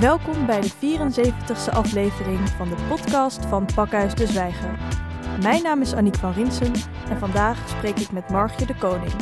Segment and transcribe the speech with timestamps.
[0.00, 4.78] Welkom bij de 74ste aflevering van de podcast van Pakhuis de Zwijger.
[5.42, 6.72] Mijn naam is Aniek van Rinsen
[7.08, 9.12] en vandaag spreek ik met Margje de Koning,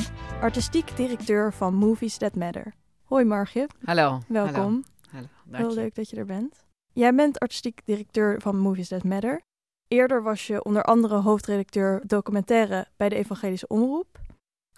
[0.40, 2.74] artistiek directeur van Movies That Matter.
[3.04, 3.68] Hoi Margje.
[3.84, 4.18] Hallo.
[4.28, 4.84] Welkom.
[5.10, 5.26] Hallo.
[5.50, 6.66] Heel leuk dat je er bent.
[6.92, 9.40] Jij bent artistiek directeur van Movies That Matter.
[9.88, 14.18] Eerder was je onder andere hoofdredacteur documentaire bij de Evangelische Omroep.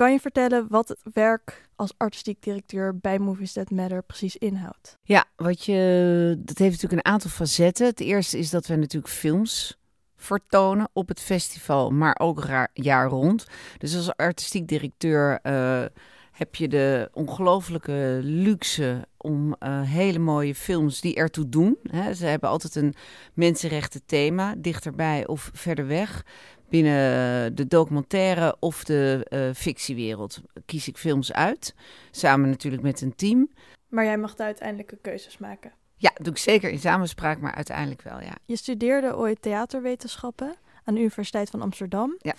[0.01, 4.99] Kan je vertellen wat het werk als artistiek directeur bij Movies That Matter precies inhoudt?
[5.03, 7.87] Ja, wat je, dat heeft natuurlijk een aantal facetten.
[7.87, 9.79] Het eerste is dat we natuurlijk films
[10.17, 13.47] vertonen op het festival, maar ook jaar rond.
[13.79, 15.85] Dus als artistiek directeur uh,
[16.33, 21.79] heb je de ongelofelijke luxe om uh, hele mooie films die ertoe doen.
[21.83, 22.15] Hè.
[22.15, 22.95] Ze hebben altijd een
[23.35, 26.25] mensenrechten thema, dichterbij of verder weg.
[26.70, 31.74] Binnen de documentaire of de uh, fictiewereld kies ik films uit.
[32.10, 33.51] Samen natuurlijk met een team.
[33.88, 35.73] Maar jij mag de uiteindelijke keuzes maken.
[35.96, 38.35] Ja, doe ik zeker in samenspraak, maar uiteindelijk wel, ja.
[38.45, 40.54] Je studeerde ooit theaterwetenschappen
[40.85, 42.16] aan de Universiteit van Amsterdam.
[42.18, 42.35] Ja.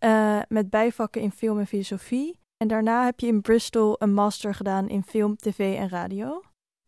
[0.00, 2.38] Uh, met bijvakken in film en filosofie.
[2.56, 6.42] En daarna heb je in Bristol een master gedaan in film, tv en radio.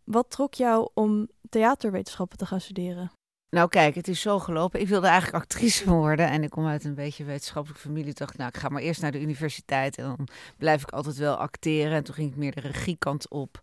[0.04, 3.10] Wat trok jou om theaterwetenschappen te gaan studeren?
[3.50, 4.80] Nou kijk, het is zo gelopen.
[4.80, 8.10] Ik wilde eigenlijk actrice worden en ik kom uit een beetje wetenschappelijke familie.
[8.10, 11.16] Ik dacht, nou, ik ga maar eerst naar de universiteit en dan blijf ik altijd
[11.16, 11.92] wel acteren.
[11.92, 13.60] En toen ging ik meer de regiekant op.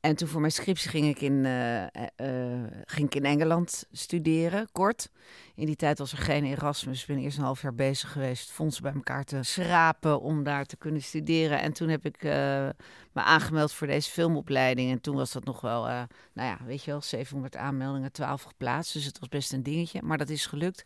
[0.00, 4.68] En toen voor mijn scriptie ging ik, in, uh, uh, ging ik in Engeland studeren,
[4.72, 5.10] kort.
[5.54, 7.00] In die tijd was er geen Erasmus.
[7.00, 10.64] Ik ben eerst een half jaar bezig geweest fondsen bij elkaar te schrapen om daar
[10.64, 11.60] te kunnen studeren.
[11.60, 12.74] En toen heb ik me
[13.12, 14.90] aangemeld voor deze filmopleiding.
[14.90, 18.92] En toen was dat nog wel, nou ja, weet je wel, 700 aanmeldingen, 12 geplaatst.
[18.92, 20.82] Dus het was best een dingetje, maar dat is gelukt.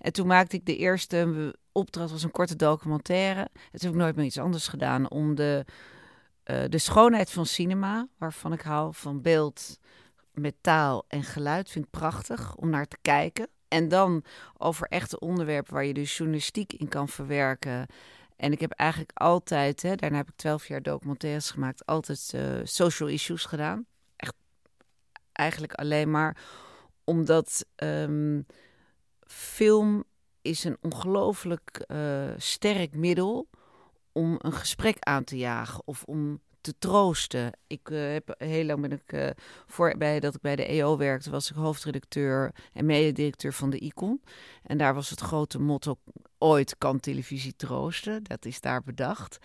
[0.00, 3.40] En toen maakte ik de eerste opdracht, was een korte documentaire.
[3.40, 5.64] En toen heb ik nooit meer iets anders gedaan om de
[6.50, 9.78] uh, de schoonheid van cinema, waarvan ik hou van beeld
[10.32, 13.48] met taal en geluid, vind ik prachtig om naar te kijken.
[13.68, 14.24] En dan
[14.56, 17.86] over echte onderwerpen waar je dus journalistiek in kan verwerken.
[18.36, 22.60] En ik heb eigenlijk altijd, hè, daarna heb ik twaalf jaar documentaires gemaakt, altijd uh,
[22.62, 23.86] social issues gedaan.
[24.16, 24.34] Echt
[25.32, 26.36] eigenlijk alleen maar
[27.04, 28.46] omdat um,
[29.26, 30.04] film
[30.42, 33.48] is een ongelooflijk uh, sterk middel
[34.16, 37.52] om een gesprek aan te jagen of om te troosten.
[37.66, 39.30] Ik uh, heb heel lang ben ik uh,
[39.66, 43.78] voor bij dat ik bij de EO werkte, was ik hoofdredacteur en mededirecteur van de
[43.78, 44.22] Icon.
[44.62, 45.98] En daar was het grote motto:
[46.38, 48.24] ooit kan televisie troosten.
[48.24, 49.38] Dat is daar bedacht.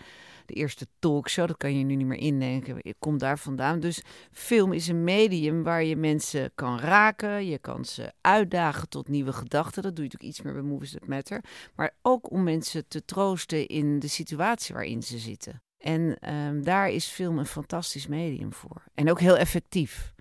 [0.46, 2.76] De eerste talkshow, dat kan je nu niet meer indenken.
[2.80, 3.80] Ik kom daar vandaan.
[3.80, 7.46] Dus film is een medium waar je mensen kan raken.
[7.46, 9.82] Je kan ze uitdagen tot nieuwe gedachten.
[9.82, 11.44] Dat doe je natuurlijk iets meer bij Movies That Matter.
[11.74, 15.62] Maar ook om mensen te troosten in de situatie waarin ze zitten.
[15.78, 18.82] En um, daar is film een fantastisch medium voor.
[18.94, 20.14] En ook heel effectief.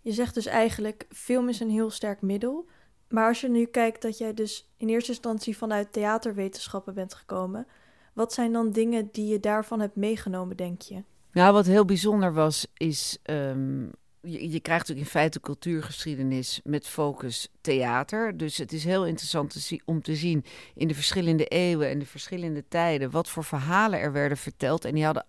[0.00, 2.68] Je zegt dus eigenlijk, film is een heel sterk middel.
[3.10, 7.66] Maar als je nu kijkt dat jij dus in eerste instantie vanuit theaterwetenschappen bent gekomen,
[8.12, 11.02] wat zijn dan dingen die je daarvan hebt meegenomen, denk je?
[11.32, 16.86] Nou, wat heel bijzonder was, is um, je, je, krijgt natuurlijk in feite cultuurgeschiedenis met
[16.86, 18.36] focus theater.
[18.36, 20.44] Dus het is heel interessant om te zien
[20.74, 24.84] in de verschillende eeuwen en de verschillende tijden wat voor verhalen er werden verteld.
[24.84, 25.26] En die hadden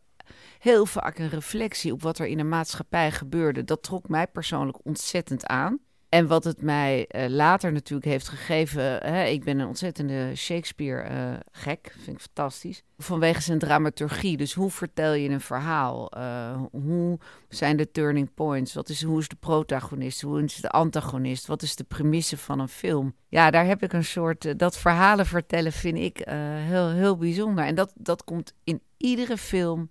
[0.60, 3.64] heel vaak een reflectie op wat er in de maatschappij gebeurde.
[3.64, 5.80] Dat trok mij persoonlijk ontzettend aan.
[6.12, 8.84] En wat het mij uh, later natuurlijk heeft gegeven.
[8.84, 11.96] Hè, ik ben een ontzettende Shakespeare-gek.
[11.98, 12.84] vind ik fantastisch.
[12.98, 14.38] Vanwege zijn dramaturgie.
[14.38, 16.12] Dus hoe vertel je een verhaal?
[16.18, 18.74] Uh, hoe zijn de turning points?
[18.74, 20.22] Wat is, hoe is de protagonist?
[20.22, 21.48] Hoe is de antagonist?
[21.48, 23.16] Wat is de premisse van een film?
[23.28, 24.60] Ja, daar heb ik een soort.
[24.60, 26.22] Dat verhalen vertellen vind ik
[26.68, 27.66] heel, heel bijzonder.
[27.66, 29.90] En dat, dat komt in iedere film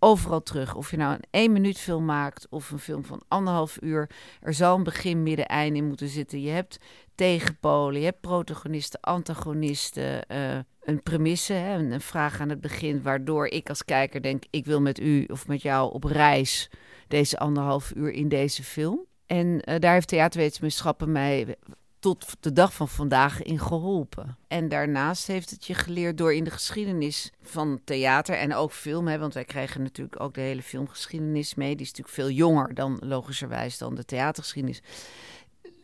[0.00, 0.74] overal terug.
[0.74, 4.10] Of je nou een één minuut film maakt of een film van anderhalf uur.
[4.40, 6.40] Er zal een begin, midden, eind in moeten zitten.
[6.40, 6.78] Je hebt
[7.14, 10.24] tegenpolen, je hebt protagonisten, antagonisten.
[10.32, 14.64] Uh, een premisse, hè, een vraag aan het begin, waardoor ik als kijker denk: ik
[14.64, 16.70] wil met u of met jou op reis
[17.08, 19.04] deze anderhalf uur in deze film.
[19.26, 21.56] En uh, daar heeft theaterwetenschappen mij
[22.00, 24.36] tot de dag van vandaag in geholpen.
[24.48, 29.08] En daarnaast heeft het je geleerd door in de geschiedenis van theater en ook film,
[29.08, 31.76] hè, want wij krijgen natuurlijk ook de hele filmgeschiedenis mee.
[31.76, 34.82] Die is natuurlijk veel jonger dan logischerwijs dan de theatergeschiedenis.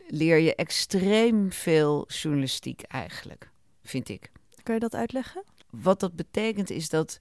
[0.07, 3.49] Leer je extreem veel journalistiek eigenlijk,
[3.83, 4.31] vind ik.
[4.63, 5.43] Kan je dat uitleggen?
[5.69, 7.17] Wat dat betekent is dat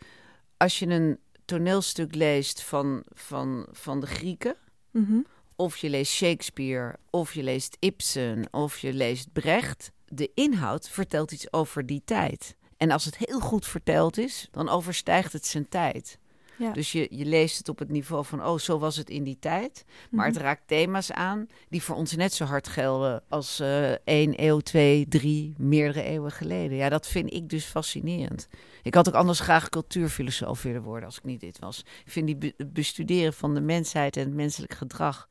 [0.57, 4.57] als je een toneelstuk leest van, van, van de Grieken.
[4.91, 5.27] Mm
[5.57, 9.91] of je leest Shakespeare, of je leest Ibsen, of je leest Brecht.
[10.05, 12.57] De inhoud vertelt iets over die tijd.
[12.77, 16.19] En als het heel goed verteld is, dan overstijgt het zijn tijd.
[16.59, 16.73] Ja.
[16.73, 19.39] Dus je, je leest het op het niveau van, oh, zo was het in die
[19.39, 19.85] tijd.
[20.11, 20.45] Maar het Mhm.
[20.45, 25.09] raakt thema's aan die voor ons net zo hard gelden als eh één eeuw, twee,
[25.09, 26.77] drie, meerdere eeuwen geleden.
[26.77, 28.49] Ja, dat vind ik dus fascinerend.
[28.83, 31.79] Ik had ook anders graag cultuurfilosoof willen worden als ik niet dit was.
[32.05, 35.29] Ik vind die be- bestuderen van de mensheid en het menselijk gedrag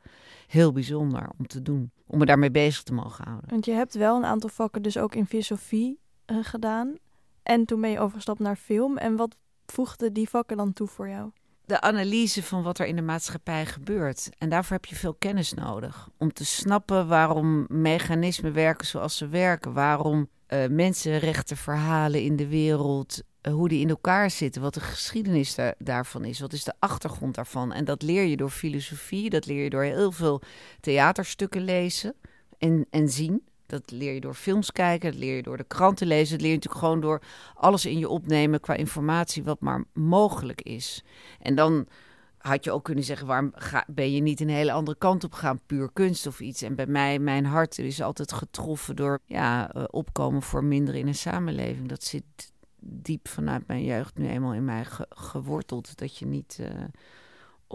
[0.47, 1.91] heel bijzonder om te doen.
[2.07, 3.49] Om me daarmee bezig te mogen houden.
[3.49, 6.95] Want je hebt wel een aantal vakken dus ook in filosofie eh, gedaan.
[7.43, 8.97] En toen ben je overgestapt naar film.
[8.97, 11.31] En wat voegden die vakken dan toe voor jou?
[11.65, 14.29] de analyse van wat er in de maatschappij gebeurt.
[14.37, 16.09] En daarvoor heb je veel kennis nodig.
[16.17, 19.73] Om te snappen waarom mechanismen werken zoals ze werken.
[19.73, 24.61] Waarom eh mensenrechtenverhalen in de wereld, eh, hoe die in elkaar zitten.
[24.61, 26.39] Wat de geschiedenis daar- daarvan is.
[26.39, 27.73] Wat is de achtergrond daarvan.
[27.73, 29.29] En dat leer je door filosofie.
[29.29, 30.41] Dat leer je door heel veel
[30.79, 32.15] theaterstukken lezen
[32.57, 33.43] en, en zien.
[33.65, 36.31] Dat leer je door films kijken, dat leer je door de kranten lezen.
[36.31, 37.21] Dat leer je natuurlijk gewoon door
[37.53, 41.03] alles in je opnemen qua informatie wat maar mogelijk is.
[41.39, 41.87] En dan
[42.37, 45.33] had je ook kunnen zeggen, waarom ga, ben je niet een hele andere kant op
[45.33, 46.61] gegaan, puur kunst of iets.
[46.61, 51.07] En bij mij, mijn hart is altijd getroffen door ja, eh, opkomen voor minder in
[51.07, 51.87] een samenleving.
[51.87, 52.23] Dat zit
[52.79, 55.97] diep vanuit mijn jeugd nu eenmaal in mij ge- geworteld.
[55.97, 56.83] Dat je niet eh,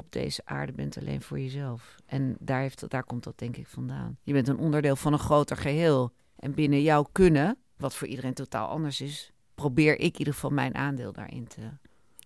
[0.01, 1.97] op deze aarde bent alleen voor jezelf.
[2.07, 4.17] En daar, heeft, daar komt dat denk ik vandaan.
[4.23, 6.13] Je bent een onderdeel van een groter geheel.
[6.37, 10.51] En binnen jouw kunnen, wat voor iedereen totaal anders is, probeer ik in ieder geval
[10.51, 11.61] mijn aandeel daarin te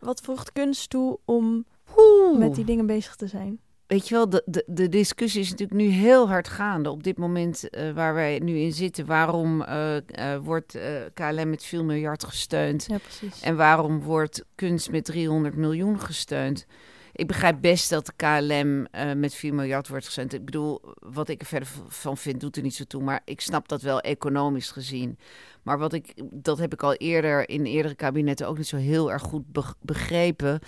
[0.00, 1.64] Wat voegt kunst toe om
[1.96, 2.38] Oeh.
[2.38, 3.60] met die dingen bezig te zijn?
[3.86, 6.90] Weet je wel, de, de, de discussie is natuurlijk nu heel hard gaande.
[6.90, 9.06] Op dit moment eh, waar wij nu in zitten.
[9.06, 10.78] Waarom eh, eh, wordt
[11.14, 12.84] KLM met 4 miljard gesteund?
[12.88, 13.40] Ja, precies.
[13.40, 16.66] En waarom wordt kunst met 300 miljoen gesteund?
[17.16, 20.32] Ik begrijp best dat de KLM eh, met 4 miljard wordt gesteund.
[20.32, 23.02] Ik bedoel, wat ik er verder van vind, doet er niet zo toe.
[23.02, 25.18] Maar ik snap dat wel economisch gezien.
[25.62, 29.12] Maar wat ik, dat heb ik al eerder in eerdere kabinetten ook niet zo heel
[29.12, 30.60] erg goed beg- begrepen.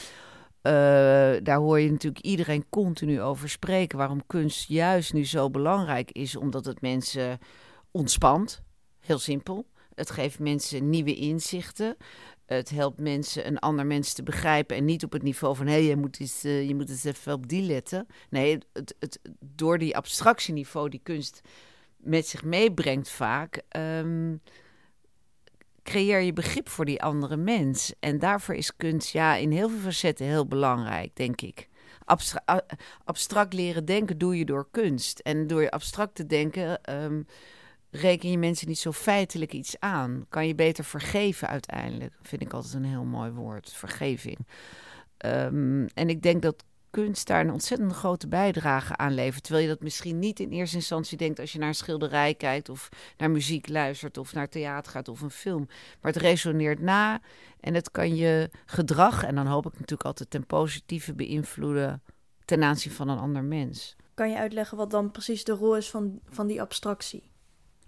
[0.62, 0.72] Eh,
[1.42, 3.98] daar hoor je natuurlijk iedereen continu over spreken.
[3.98, 6.36] Waarom kunst juist nu zo belangrijk is.
[6.36, 7.38] Omdat het mensen
[7.90, 8.62] ontspant.
[9.00, 9.66] Heel simpel.
[9.94, 11.96] Het geeft mensen nieuwe inzichten.
[12.46, 14.76] Het helpt mensen een ander mens te begrijpen.
[14.76, 17.32] En niet op het niveau van hé, je, moet eens, eh, je moet eens even
[17.32, 18.06] op die letten.
[18.30, 21.40] Nee, het, het, door die abstractieniveau die kunst
[21.96, 23.62] met zich meebrengt vaak.
[23.68, 24.36] ehm,
[25.82, 27.92] creëer je begrip voor die andere mens.
[28.00, 31.68] En daarvoor is kunst ja, in heel veel facetten heel belangrijk, denk ik.
[32.50, 32.66] A-
[33.04, 35.18] abstract leren denken doe je door kunst.
[35.18, 37.22] En door je abstract te denken ehm,
[37.90, 40.26] reken je mensen niet zo feitelijk iets aan.
[40.28, 42.14] Kan je beter vergeven uiteindelijk.
[42.22, 44.38] Vind ik altijd een heel mooi woord, vergeving.
[45.16, 49.42] Ehm, en ik denk dat kunst daar een ontzettend grote bijdrage aan levert.
[49.42, 52.68] Terwijl je dat misschien niet in eerste instantie denkt als je naar een schilderij kijkt
[52.68, 55.66] of naar muziek luistert of naar theater gaat of een film.
[56.00, 57.20] Maar het resoneert na
[57.60, 62.02] en het kan je gedrag, en dan hoop ik natuurlijk altijd ten positieve beïnvloeden
[62.44, 63.96] ten aanzien van een ander mens.
[64.14, 67.30] Kan je uitleggen wat dan precies de rol is van, van die abstractie?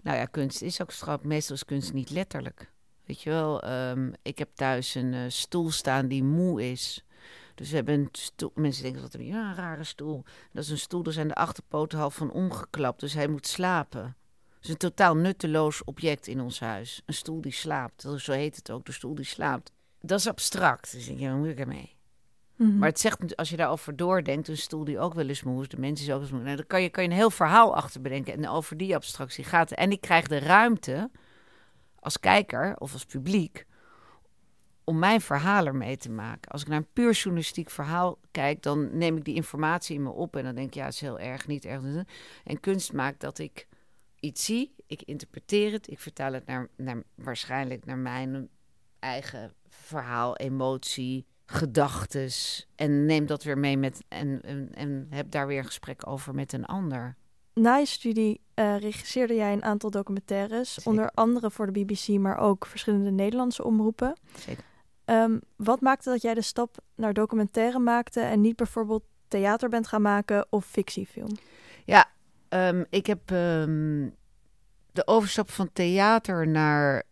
[0.01, 1.23] Nou ja, kunst is ook abstract.
[1.23, 2.71] Meestal is kunst niet letterlijk.
[3.05, 7.05] Weet je wel, ehm, ik heb thuis een eh, stoel staan die moe is.
[7.55, 8.51] Dus we hebben een stoel.
[8.55, 10.23] Mensen denken dat ja, een rare stoel.
[10.51, 12.99] Dat is een stoel, daar zijn de achterpoten half van omgeklapt.
[12.99, 14.03] Dus hij moet slapen.
[14.55, 17.01] Het is een totaal nutteloos object in ons huis.
[17.05, 18.07] Een stoel die slaapt.
[18.17, 19.71] Zo heet het ook, de stoel die slaapt.
[20.01, 20.91] Dat is abstract.
[20.91, 21.97] Dus ik denk, ja, wat moet ik ermee?
[22.59, 22.77] Mhm.
[22.77, 25.67] Maar het zegt, als je daarover doordenkt, een stoel die ook wel eens moe is,
[25.67, 26.31] de mens is ook wel eens.
[26.31, 28.33] Nou, dan kan je, kan je een heel verhaal achter bedenken.
[28.33, 29.71] En over die abstractie gaat.
[29.71, 31.09] En ik krijg de ruimte
[31.99, 33.65] als kijker of als publiek
[34.83, 36.51] om mijn verhaal ermee te maken.
[36.51, 40.09] Als ik naar een puur journalistiek verhaal kijk, dan neem ik die informatie in me
[40.09, 41.83] op en dan denk ik, ja, het is heel erg, niet erg.
[42.43, 43.67] En kunst maakt dat ik
[44.19, 48.49] iets zie, ik interpreteer het, ik vertaal het naar, naar waarschijnlijk naar mijn
[48.99, 55.47] eigen verhaal, emotie, gedachtes en neem dat weer mee met en, en, en heb daar
[55.47, 57.15] weer een gesprek over met een ander.
[57.53, 60.91] Na je studie eh, regisseerde jij een aantal documentaires, Zeker.
[60.91, 64.17] onder andere voor de BBC, maar ook verschillende Nederlandse omroepen.
[64.37, 64.63] Zeker.
[65.05, 69.87] Ehm, wat maakte dat jij de stap naar documentaire maakte en niet bijvoorbeeld theater bent
[69.87, 71.37] gaan maken of fictiefilm?
[71.85, 72.05] Ja,
[72.49, 74.09] ehm, ik heb ehm,
[74.91, 77.03] de overstap van theater naar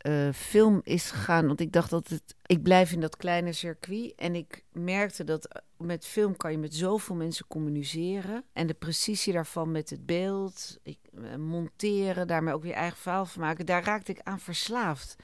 [0.00, 1.46] eh, film is gegaan.
[1.46, 2.34] Want ik dacht dat het.
[2.46, 4.12] Ik blijf in dat kleine circuit.
[4.16, 8.44] En ik merkte dat eh, met film kan je met zoveel mensen communiceren.
[8.52, 13.26] En de precisie daarvan met het beeld, ik, eh, monteren, daarmee ook weer eigen verhaal
[13.26, 13.66] van maken.
[13.66, 15.16] Daar raakte ik aan verslaafd.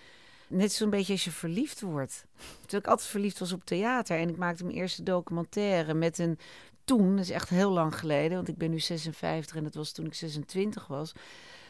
[0.49, 2.27] Net zo'n beetje als je verliefd wordt.
[2.61, 4.19] Terwijl ik altijd verliefd was op theater.
[4.19, 6.39] En ik maakte mijn eerste documentaire met een
[6.85, 9.93] toen, dat is echt heel lang geleden, want ik ben nu 56 en dat was
[9.93, 11.13] toen ik 26 was.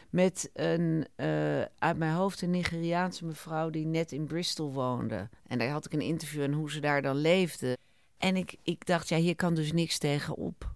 [0.09, 5.29] Met een, eh, uit mijn hoofd, een Nigeriaanse mevrouw die net in Bristol woonde.
[5.47, 7.77] En daar had ik een interview en hoe ze daar dan leefde.
[8.17, 10.75] En ik, ik dacht, ja, hier kan dus niks tegen op.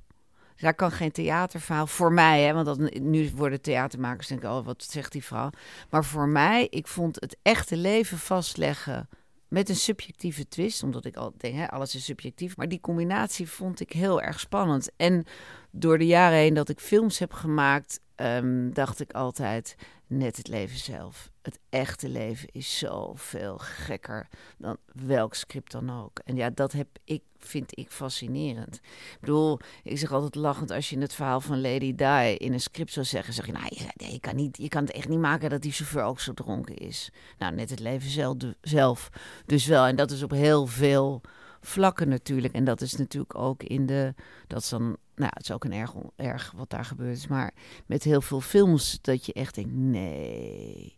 [0.56, 4.84] Daar kan geen theaterverhaal voor mij, hè, want dat, nu worden theatermakers denken, oh, wat
[4.84, 5.50] zegt die vrouw?
[5.90, 9.10] Maar voor mij, ik vond het echte leven vastleggen
[9.48, 12.58] met een subjectieve twist, omdat ik al denk, hè, alles is subjectief.
[12.58, 14.90] Maar die combinatie vond ik heel erg spannend.
[14.96, 15.26] En
[15.72, 19.76] door de jaren heen dat ik films heb gemaakt, ehm, dacht ik altijd,
[20.08, 21.32] net het leven zelf.
[21.42, 26.20] Het echte leven is zoveel gekker dan welk script dan ook.
[26.26, 28.76] En ja, dat heb ik, vind ik fascinerend.
[28.76, 32.62] Ik bedoel, ik zeg altijd lachend, als je het verhaal van Lady Di in een
[32.62, 35.20] script zou zeggen, zeg je, nou, je, je, kan, niet, je kan het echt niet
[35.20, 37.10] maken dat die chauffeur ook zo dronken is.
[37.38, 39.10] Nou, net het leven zelf, zelf
[39.46, 39.86] dus wel.
[39.86, 41.22] En dat is op heel veel
[41.62, 42.54] vlakken natuurlijk.
[42.54, 44.14] En dat is natuurlijk ook in de,
[44.48, 47.28] dat is dan nou, het is ook een erg, erg wat daar gebeurt is.
[47.28, 47.52] Maar
[47.86, 50.98] met heel veel films dat je echt denkt, nee,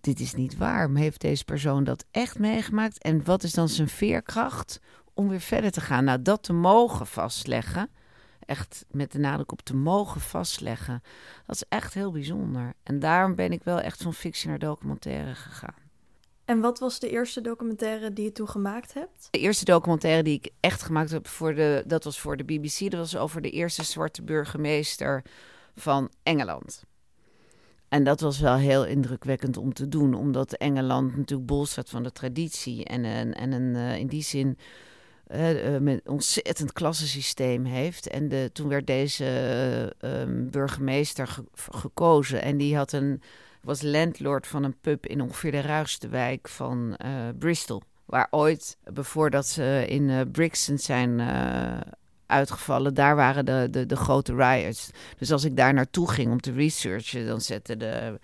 [0.00, 0.90] dit is niet waar.
[0.94, 2.98] Heeft deze persoon dat echt meegemaakt?
[2.98, 4.80] En wat is dan zijn veerkracht
[5.14, 6.04] om weer verder te gaan?
[6.04, 7.90] Nou, dat te mogen vastleggen,
[8.40, 11.02] echt met de nadruk op te mogen vastleggen,
[11.46, 12.74] dat is echt heel bijzonder.
[12.82, 15.83] En daarom ben ik wel echt van fictie naar documentaire gegaan.
[16.44, 19.28] En wat was de eerste documentaire die je toen gemaakt hebt?
[19.30, 22.78] De eerste documentaire die ik echt gemaakt heb, voor de, dat was voor de BBC.
[22.78, 25.24] Dat was over de eerste zwarte burgemeester
[25.74, 26.84] van Engeland.
[27.88, 32.02] En dat was wel heel indrukwekkend om te doen, omdat Engeland natuurlijk bol staat van
[32.02, 32.84] de traditie.
[32.84, 34.58] En, en, en een, eh, in die zin
[35.34, 38.08] uh, met een ontzettend klassensysteem heeft.
[38.08, 39.24] En de, toen werd deze
[40.00, 40.10] uh,
[40.50, 43.22] burgemeester gekozen en die had een
[43.64, 47.82] was landlord van een pub in ongeveer de ruigste wijk van uh, Bristol.
[48.04, 51.80] Waar ooit, voordat ze in uh, Brixton zijn uh,
[52.26, 54.90] uitgevallen, daar waren de, de, de grote riots.
[55.18, 58.20] Dus als ik daar naartoe ging om te researchen, dan zette de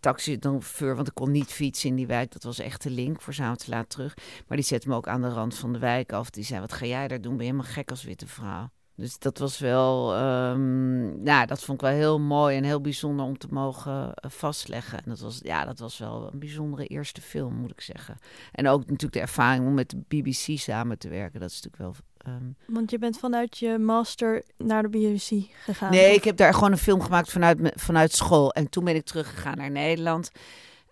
[0.00, 2.32] taxi voor, want ik kon niet fietsen in die wijk.
[2.32, 4.14] Dat was echt de link voor te laat terug.
[4.46, 6.30] Maar die zette me ook aan de rand van de wijk af.
[6.30, 7.36] Die zei, wat ga jij daar doen?
[7.36, 8.70] Ben je helemaal gek als witte vrouw?
[9.00, 13.26] Dus dat was wel, um, nou, dat vond ik wel heel mooi en heel bijzonder
[13.26, 14.98] om te mogen eh, vastleggen.
[14.98, 18.18] En dat was, ja, dat was wel een bijzondere eerste film, moet ik zeggen.
[18.52, 21.40] En ook natuurlijk de ervaring om met de BBC samen te werken.
[21.40, 22.34] Dat is natuurlijk wel.
[22.34, 22.56] Um...
[22.66, 25.90] Want je bent vanuit je master naar de BBC gegaan?
[25.90, 28.52] Nee, ik heb daar gewoon een film gemaakt vanuit, vanuit school.
[28.52, 30.30] En toen ben ik teruggegaan naar Nederland.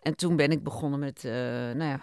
[0.02, 2.00] En toen ben ik begonnen met, uh, nou ja,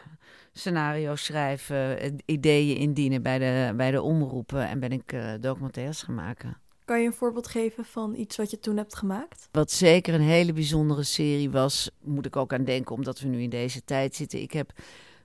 [0.57, 6.15] scenario's schrijven, ideeën indienen bij de, bij de omroepen en ben ik uh, documentaires gaan
[6.15, 6.57] maken.
[6.85, 9.47] Kan je een voorbeeld geven van iets wat je toen hebt gemaakt?
[9.51, 13.41] Wat zeker een hele bijzondere serie was, moet ik ook aan denken, omdat we nu
[13.41, 14.41] in deze tijd zitten.
[14.41, 14.71] Ik heb,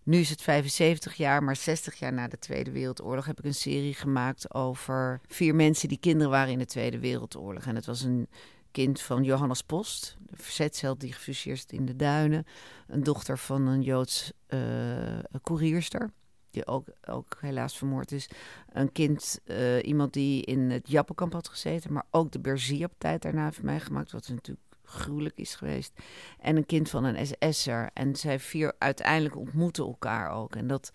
[0.03, 3.55] nu is het 75 jaar, maar 60 jaar na de Tweede Wereldoorlog heb ik een
[3.55, 7.65] serie gemaakt over vier mensen die kinderen waren in de Tweede Wereldoorlog.
[7.67, 8.29] En het was een
[8.73, 12.47] kind van Johannes Post, de verzetsheld die gefuseerd is in de duinen.
[12.87, 14.61] Een dochter van een Joods uh,
[15.43, 16.11] koerierster,
[16.51, 18.29] die ook, ook helaas vermoord is.
[18.73, 23.45] Een kind, uh, iemand die in het Jappenkamp had gezeten, maar ook de Berzier-tijd daarna
[23.45, 25.93] heeft meegemaakt, wat natuurlijk gruwelijk is geweest.
[26.39, 27.91] En een kind van een SS'er.
[27.93, 30.57] En zij vier uiteindelijk ontmoeten elkaar ook.
[30.57, 30.91] En dat,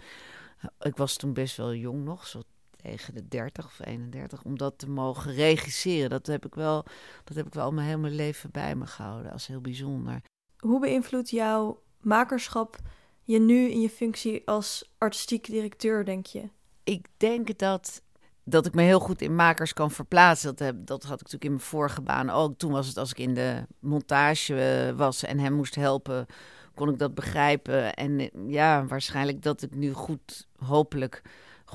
[0.80, 2.42] ik was toen best wel jong nog, zo
[2.86, 6.10] tegen de 30 of 31, om dat te mogen regisseren.
[6.10, 6.86] Dat heb ik wel,
[7.24, 9.32] dat heb ik wel mijn hele leven bij me gehouden.
[9.32, 10.22] als heel bijzonder.
[10.58, 12.78] Hoe beïnvloedt jouw makerschap
[13.22, 16.50] je nu in je functie als artistiek directeur, denk je?
[16.84, 18.02] Ik denk dat,
[18.44, 20.50] dat ik me heel goed in makers kan verplaatsen.
[20.50, 22.58] Dat, heb, dat had ik natuurlijk in mijn vorige baan ook.
[22.58, 26.26] Toen was het als ik in de montage eh, was en hem moest helpen,
[26.74, 27.94] kon ik dat begrijpen.
[27.94, 31.22] En eh, ja, waarschijnlijk dat ik nu goed, hopelijk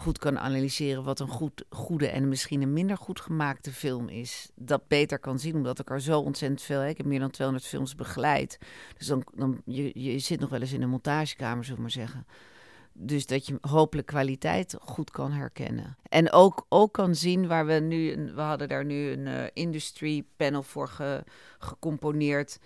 [0.01, 4.51] goed kan analyseren wat een goed, goede en misschien een minder goed gemaakte film is.
[4.55, 6.85] Dat beter kan zien, omdat ik er zo ontzettend veel...
[6.85, 8.59] Ik heb meer dan 200 films begeleid.
[8.97, 11.91] Dus dan, dan je, je zit nog wel eens in een montagekamer, zullen we maar
[11.91, 12.27] zeggen.
[12.93, 15.97] Dus dat je hopelijk kwaliteit goed kan herkennen.
[16.03, 18.31] En ook, ook kan zien waar we nu...
[18.35, 21.25] We hadden daar nu een uh, industry panel voor ge,
[21.59, 22.59] gecomponeerd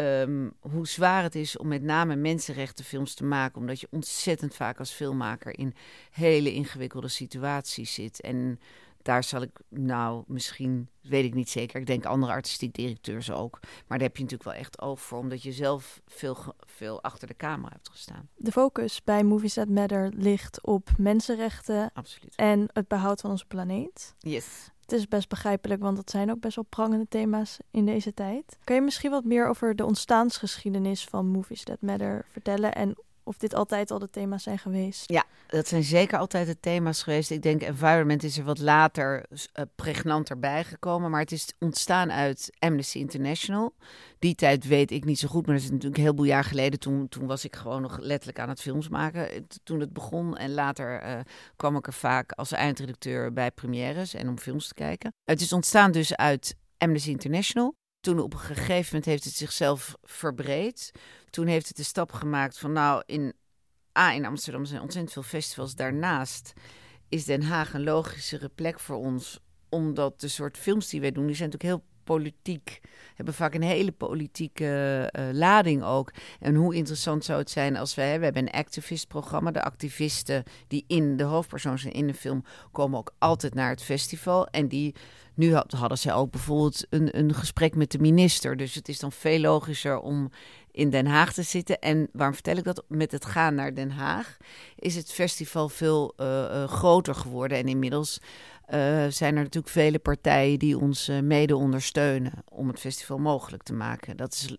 [0.00, 3.60] Ehm, hoe zwaar het is om met name mensenrechtenfilms te maken.
[3.60, 5.74] Omdat je ontzettend vaak als filmmaker in
[6.10, 8.20] hele ingewikkelde situaties zit.
[8.20, 8.60] En
[9.02, 11.80] daar zal ik, nou, misschien, weet ik niet zeker.
[11.80, 13.58] Ik denk andere artistiek directeurs ook.
[13.60, 17.28] Maar daar heb je natuurlijk wel echt oog voor, omdat je zelf veel, veel achter
[17.28, 18.28] de camera hebt gestaan.
[18.36, 22.34] De focus bij Movies That Matter ligt op mensenrechten Absoluut.
[22.34, 24.14] en het behoud van onze planeet.
[24.18, 24.70] Yes.
[24.90, 28.58] Het is best begrijpelijk, want dat zijn ook best wel prangende thema's in deze tijd.
[28.64, 32.96] Kan je misschien wat meer over de ontstaansgeschiedenis van Movies That Matter vertellen en
[33.30, 35.02] Of dit altijd al de thema's zijn geweest?
[35.06, 37.30] Ja, dat zijn zeker altijd de thema's geweest.
[37.30, 41.10] Ik denk environment is er wat later uh, pregnanter bijgekomen.
[41.10, 43.74] Maar het is ontstaan uit Amnesty International.
[44.18, 46.78] Die tijd weet ik niet zo goed, maar dat is natuurlijk een heleboel jaar geleden.
[46.78, 49.46] Toen, toen was ik gewoon nog letterlijk aan het films maken.
[49.62, 50.36] Toen het begon.
[50.36, 51.20] En later uh,
[51.56, 55.14] kwam ik er vaak als eindredacteur bij premières en om films te kijken.
[55.24, 57.74] Het is ontstaan dus uit Amnesty International.
[58.00, 60.92] Toen op een gegeven moment heeft het zichzelf verbreed.
[61.30, 63.32] Toen heeft het de stap gemaakt van nou, in,
[63.98, 65.74] A, in Amsterdam zijn ontzettend veel festivals.
[65.74, 66.52] Daarnaast
[67.08, 69.40] is Den Haag een logischere plek voor ons.
[69.68, 72.80] Omdat de soort films die wij doen, die zijn natuurlijk heel politiek.
[73.14, 76.12] Hebben vaak een hele politieke uh, lading ook.
[76.40, 78.18] En hoe interessant zou het zijn als wij...
[78.18, 79.50] We hebben een activist-programma.
[79.50, 82.44] De activisten die in de hoofdpersoon zijn in de film...
[82.72, 84.46] komen ook altijd naar het festival.
[84.46, 84.94] En die
[85.34, 88.56] nu hadden ze ook bijvoorbeeld een, een gesprek met de minister.
[88.56, 90.30] Dus het is dan veel logischer om
[90.72, 91.78] in Den Haag te zitten.
[91.78, 92.84] En waarom vertel ik dat?
[92.88, 94.36] Met het gaan naar Den Haag
[94.76, 97.58] is het festival veel uh, groter geworden.
[97.58, 98.20] En inmiddels
[99.08, 104.16] zijn er natuurlijk vele partijen die ons mede ondersteunen om het festival mogelijk te maken.
[104.16, 104.56] Dat is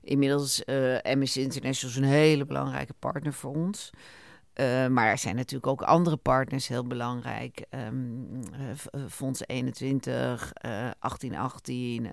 [0.00, 0.64] inmiddels
[1.02, 3.90] Amnesty International is een hele belangrijke partner voor ons.
[4.60, 7.64] Uh, maar er zijn natuurlijk ook andere partners heel belangrijk.
[7.74, 12.10] Uh, Fonds 21, uh, 1818,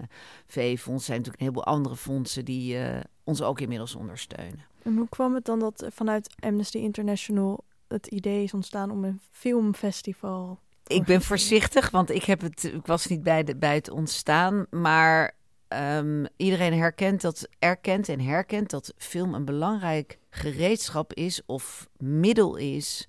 [0.47, 2.77] V-fonds zijn natuurlijk een heleboel andere fondsen die
[3.23, 4.65] ons ook inmiddels ondersteunen.
[4.83, 9.19] En hoe kwam het dan dat vanuit Amnesty International het idee is ontstaan om een
[9.31, 13.89] filmfestival ik ben voorzichtig, want ik, heb het, ik was niet bij, de, bij het
[13.89, 14.65] ontstaan.
[14.69, 15.35] Maar
[15.69, 22.55] um, iedereen herkent dat, erkent en herkent dat film een belangrijk gereedschap is of middel
[22.55, 23.07] is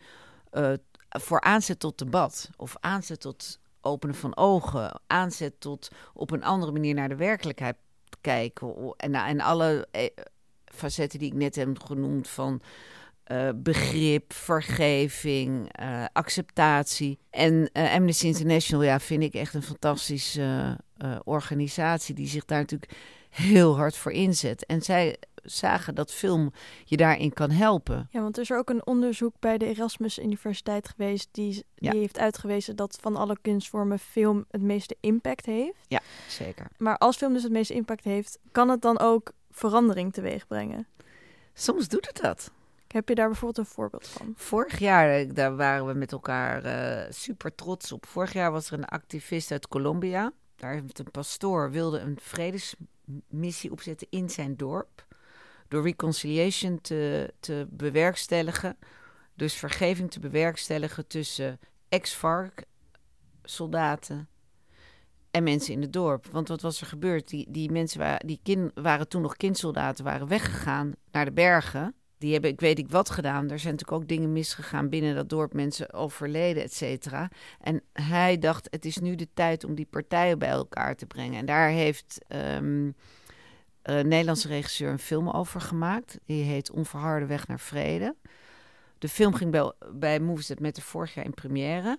[0.52, 0.72] uh,
[1.08, 2.50] voor aanzet tot debat.
[2.56, 5.00] Of aanzet tot openen van ogen.
[5.06, 7.76] Aanzet tot op een andere manier naar de werkelijkheid
[8.20, 8.94] kijken.
[8.96, 10.06] En, en alle eh,
[10.64, 12.60] facetten die ik net heb genoemd van
[13.32, 17.18] uh, begrip, vergeving, uh, acceptatie.
[17.30, 20.78] En uh, Amnesty International, ja, vind ik echt een fantastische
[21.24, 22.92] organisatie die zich daar natuurlijk
[23.30, 24.66] heel hard voor inzet.
[24.66, 26.52] En zij zagen dat film
[26.84, 28.08] je daarin kan helpen.
[28.10, 31.98] Ja, want er is er ook een onderzoek bij de Erasmus Universiteit geweest die, die
[31.98, 35.86] heeft uitgewezen dat van alle kunstvormen film het meeste impact heeft.
[35.88, 36.66] Ja, zeker.
[36.76, 40.86] Maar als film dus het meeste impact heeft, kan het dan ook verandering teweeg brengen?
[41.54, 42.50] Soms doet het dat.
[42.88, 44.32] Heb je daar bijvoorbeeld een voorbeeld van?
[44.36, 48.06] Vorig jaar, eh, daar waren we met elkaar uh, super trots op.
[48.06, 50.32] Vorig jaar was er een activist uit Colombia.
[50.56, 55.06] Daar heeft een pastoor wilde een vredesmissie opzetten in zijn dorp.
[55.68, 58.76] Door reconciliation te, te bewerkstelligen.
[59.34, 62.64] Dus vergeving te bewerkstelligen tussen ex-vark
[63.42, 64.28] soldaten
[65.30, 66.26] en mensen in het dorp.
[66.26, 67.28] Want wat was er gebeurd?
[67.28, 71.94] Die, die mensen waren, die kind, waren toen nog kindsoldaten, waren weggegaan naar de bergen
[72.18, 73.50] die hebben, ik weet ik wat gedaan.
[73.50, 77.30] Er zijn natuurlijk ook dingen misgegaan binnen dat dorp, mensen overleden, et cetera.
[77.60, 81.38] En hij dacht, het is nu de tijd om die partijen bij elkaar te brengen.
[81.38, 82.94] En daar heeft een
[83.82, 86.18] Nederlandse regisseur een film over gemaakt.
[86.24, 88.14] Die heet Onverharde Weg naar Vrede.
[88.98, 91.98] De film ging bij, bij Movies met de vorig jaar in première.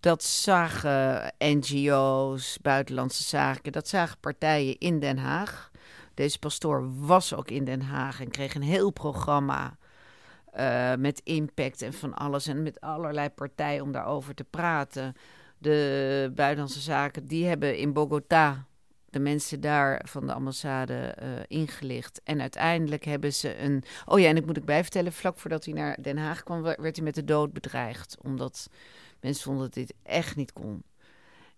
[0.00, 5.70] Dat zagen NGO's, buitenlandse zaken, dat zagen partijen in Den Haag.
[6.14, 9.76] Deze pastoor was ook in Den Haag en kreeg een heel programma
[10.56, 12.46] uh, met impact en van alles.
[12.46, 15.14] En met allerlei partijen om daarover te praten.
[15.58, 18.66] De buitenlandse zaken, die hebben in Bogota
[19.14, 22.20] de mensen daar van de ambassade uh, ingelicht.
[22.24, 23.84] En uiteindelijk hebben ze een.
[24.04, 26.96] Oh ja, en ik moet ik bijvertellen, vlak voordat hij naar Den Haag kwam, werd
[26.96, 28.16] hij met de dood bedreigd.
[28.22, 28.70] Omdat
[29.20, 30.82] mensen vonden dat dit echt niet kon.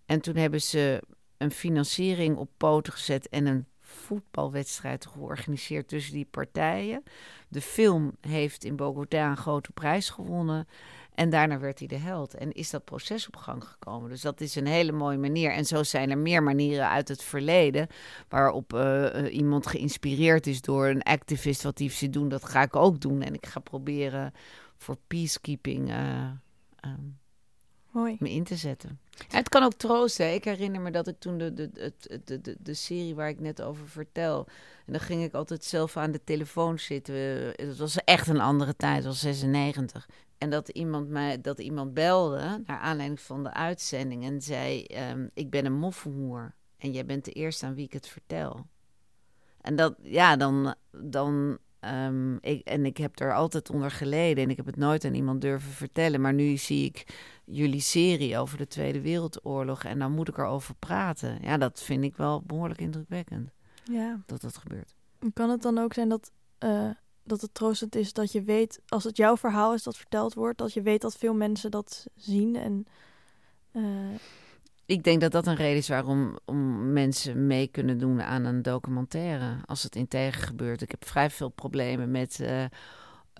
[0.07, 1.03] En toen hebben ze
[1.37, 3.67] een financiering op poten gezet en een
[3.97, 7.03] voetbalwedstrijd georganiseerd tussen die partijen.
[7.49, 10.67] De film heeft in Bogota een grote prijs gewonnen.
[11.15, 12.35] En daarna werd hij de held.
[12.35, 14.11] En is dat proces op gang gekomen.
[14.11, 15.53] Dus dat is een hele mooie manier.
[15.53, 17.87] En zo zijn er meer manieren uit het verleden.
[18.29, 21.63] waarop uh, iemand geïnspireerd is door een activist.
[21.63, 23.23] wat die ze doen, dat ga ik ook doen.
[23.23, 24.33] En ik ga proberen
[24.77, 25.91] voor peacekeeping.
[25.91, 26.31] Uh,
[26.85, 27.19] um,
[27.91, 28.17] Mooi.
[28.19, 29.01] me in te zetten.
[29.29, 30.35] Het kan ook troosten.
[30.35, 31.71] Ik herinner me dat ik toen de, de,
[32.25, 34.47] de, de, de, serie waar ik net over vertel.
[34.87, 37.15] En dan ging ik altijd zelf aan de telefoon zitten.
[37.55, 40.09] Het was echt een andere tijd, het was 96.
[40.39, 45.31] En dat iemand, mij, dat iemand belde naar aanleiding van de uitzending en zei: um,
[45.35, 46.55] Ik ben een moffenhoer.
[46.79, 48.67] En jij bent de eerste aan wie ik het vertel.
[49.61, 54.51] En dat, ja, dan, dan um, ik, en ik heb er altijd onder geleden en
[54.51, 56.21] ik heb het nooit aan iemand durven vertellen.
[56.21, 57.05] Maar nu zie ik
[57.47, 61.39] jullie serie over de Tweede Wereldoorlog en dan moet ik erover praten.
[61.43, 63.51] Ja, dat vind ik wel behoorlijk indrukwekkend.
[63.85, 64.23] Ja.
[64.27, 64.95] Dat dat gebeurt.
[65.33, 66.31] Kan het dan ook zijn dat
[66.65, 66.91] uh,
[67.27, 70.59] dat het troostend is dat je weet, als het jouw verhaal is dat verteld wordt,
[70.59, 72.57] dat je weet dat veel mensen dat zien.
[72.57, 72.87] En,
[73.73, 74.15] uh...
[74.87, 78.63] Ik denk dat dat een reden is waarom om mensen mee kunnen doen aan een
[78.63, 79.57] documentaire.
[79.65, 80.83] Als het integer gebeurt.
[80.83, 82.39] Ik heb vrij veel problemen met.
[82.41, 82.65] Uh,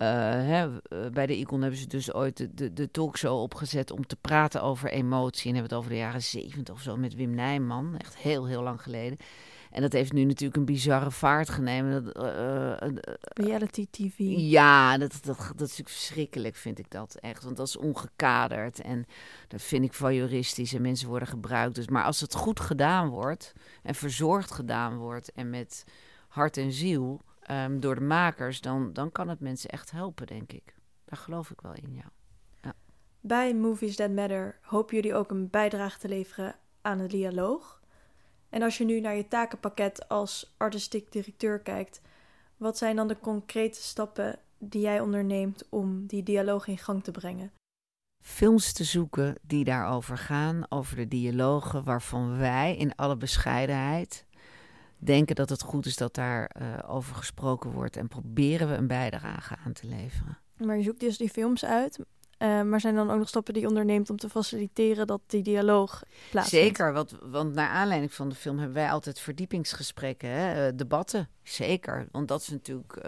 [0.03, 0.69] hè,
[1.11, 4.61] bij de Icon hebben ze dus ooit de, de, de, talkshow opgezet om te praten
[4.61, 5.49] over emotie.
[5.49, 7.97] En hebben het over de jaren zeventig of zo met Wim Nijman.
[7.97, 9.17] Echt heel, heel lang geleden.
[9.71, 12.03] En dat heeft nu natuurlijk een bizarre vaart genomen.
[12.03, 14.13] Dat, uh, Reality TV.
[14.37, 17.43] Ja, dat, dat, dat, is natuurlijk verschrikkelijk, vind ik dat echt.
[17.43, 19.05] Want dat is ongekaderd en
[19.47, 21.75] dat vind ik van juristisch en mensen worden gebruikt.
[21.75, 25.83] Dus, maar als het goed gedaan wordt en verzorgd gedaan wordt en met
[26.27, 30.51] hart en ziel um, door de makers, dan, dan kan het mensen echt helpen, denk
[30.51, 30.75] ik.
[31.05, 32.11] Daar geloof ik wel in, ja.
[32.61, 32.73] ja.
[33.19, 37.81] Bij Movies That Matter hopen jullie ook een bijdrage te leveren aan het dialoog.
[38.49, 42.01] En als je nu naar je takenpakket als artistiek directeur kijkt,
[42.57, 47.11] wat zijn dan de concrete stappen die jij onderneemt om die dialoog in gang te
[47.11, 47.51] brengen?
[48.23, 54.25] Films te zoeken die daarover gaan, over de dialogen waarvan wij in alle bescheidenheid
[54.97, 58.87] denken dat het goed is dat daar uh, over gesproken wordt en proberen we een
[58.87, 60.37] bijdrage aan te leveren.
[60.57, 63.61] Maar je zoekt dus die films uit, uh, maar zijn dan ook nog stappen die
[63.61, 66.65] je onderneemt om te faciliteren dat die dialoog plaatsvindt?
[66.65, 70.67] Zeker, want, want naar aanleiding van de film hebben wij altijd verdiepingsgesprekken, hè?
[70.67, 71.29] Uh, debatten.
[71.43, 73.01] Zeker, want dat is natuurlijk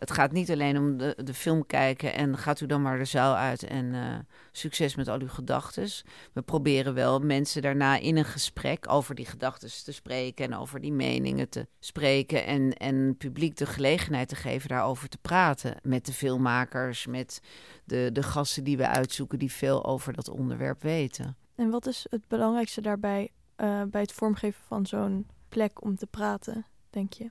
[0.00, 3.04] het gaat niet alleen om de, de film kijken en gaat u dan maar de
[3.04, 4.18] zaal uit en uh,
[4.52, 5.88] succes met al uw gedachten.
[6.32, 10.80] We proberen wel mensen daarna in een gesprek over die gedachten te spreken en over
[10.80, 12.46] die meningen te spreken.
[12.46, 15.76] En, en publiek de gelegenheid te geven daarover te praten.
[15.82, 17.40] Met de filmmakers, met
[17.84, 21.36] de, de gasten die we uitzoeken die veel over dat onderwerp weten.
[21.54, 26.06] En wat is het belangrijkste daarbij uh, bij het vormgeven van zo'n plek om te
[26.06, 27.30] praten, denk je?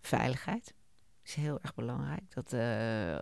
[0.00, 0.74] Veiligheid
[1.30, 2.22] is heel erg belangrijk.
[2.34, 3.18] Dat uh,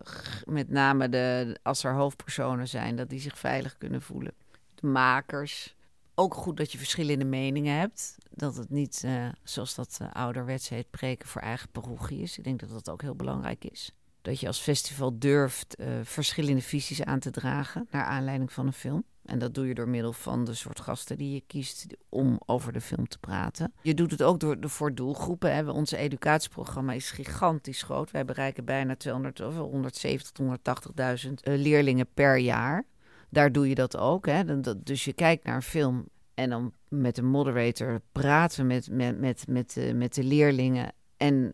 [0.55, 4.33] met name de, als er hoofdpersonen zijn, dat die zich veilig kunnen voelen.
[4.75, 5.77] De makers.
[6.15, 8.17] Ook goed dat je verschillende meningen hebt.
[8.31, 12.39] Dat het niet, uh, zoals dat uh, ouderwets heet, preken voor eigen parochie is.
[12.39, 13.93] Ik denk dat dat ook heel belangrijk is.
[14.23, 19.05] Dat je als festival durft verschillende visies aan te dragen naar aanleiding van een film.
[19.29, 22.73] En dat doe je door middel van de soort gasten die je kiest om over
[22.73, 23.73] de film te praten.
[23.83, 25.73] Je doet het ook door, voor doelgroepen.
[25.73, 28.11] Onze educatieprogramma is gigantisch groot.
[28.11, 30.59] Wij bereiken bijna 200, of 170 tot
[31.27, 32.85] 180.000 leerlingen per jaar.
[33.31, 34.27] Daar doe je dat ook.
[34.27, 34.61] Hè.
[34.83, 39.45] Dus je kijkt naar een film en dan met een moderator praten met, met, met,
[39.49, 40.93] met, met, met de leerlingen.
[41.17, 41.53] En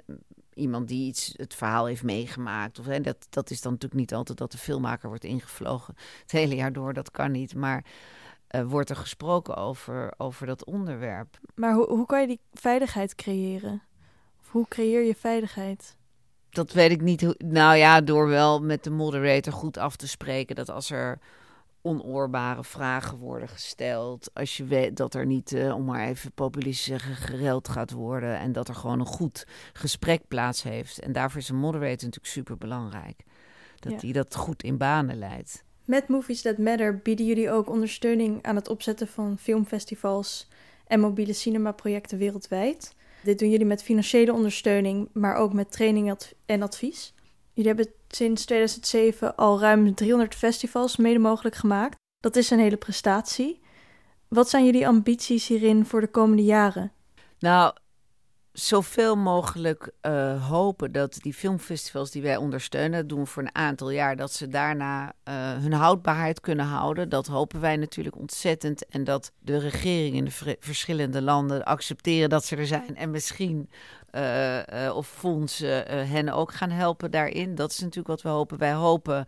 [0.55, 2.79] iemand die iets het verhaal heeft meegemaakt.
[2.79, 6.31] Of, hè, dat, dat is dan natuurlijk niet altijd dat de filmmaker wordt ingevlogen het
[6.31, 6.93] hele jaar door.
[6.93, 7.55] Dat kan niet.
[7.55, 7.85] Maar
[8.51, 11.39] uh, wordt er gesproken over, over dat onderwerp.
[11.55, 13.83] Maar hoe, hoe kan je die veiligheid creëren?
[14.41, 15.97] Of hoe creëer je veiligheid?
[16.51, 17.35] Dat weet ik niet.
[17.39, 20.57] Nou ja, door wel met de moderator goed af te spreken.
[20.57, 21.19] Dat als er
[21.85, 24.31] onoorbare vragen worden gesteld.
[24.33, 28.39] Als je weet dat er niet, uh, om maar even populistisch zeggen, gereld gaat worden.
[28.39, 30.99] En dat er gewoon een goed gesprek plaats heeft.
[30.99, 33.25] En daarvoor is een moderator natuurlijk super belangrijk.
[33.79, 35.65] Dat hij dat goed in banen leidt.
[35.85, 40.49] Met Movies That Matter bieden jullie ook ondersteuning aan het opzetten van filmfestivals
[40.87, 42.95] en mobiele cinemaprojecten wereldwijd.
[43.23, 46.17] Dit doen jullie met financiële ondersteuning, maar ook met training
[46.47, 47.15] en advies.
[47.55, 51.97] Jullie hebben sinds 2007 al ruim 300 festivals mede mogelijk gemaakt.
[52.21, 53.61] Dat is een hele prestatie.
[54.29, 56.93] Wat zijn jullie ambities hierin voor de komende jaren?
[57.39, 57.75] Nou,
[58.55, 64.17] zoveel mogelijk uh, hopen dat die filmfestivals die wij ondersteunen, doen voor een aantal jaar,
[64.17, 67.09] dat ze daarna uh, hun houdbaarheid kunnen houden.
[67.09, 68.87] Dat hopen wij natuurlijk ontzettend.
[68.87, 72.97] En dat de regeringen in de verschillende landen accepteren dat ze er zijn.
[72.97, 73.71] En misschien
[74.13, 77.55] uh, of fondsen hen ook gaan helpen daarin.
[77.55, 78.59] Dat is natuurlijk wat we hopen.
[78.59, 79.27] Wij hopen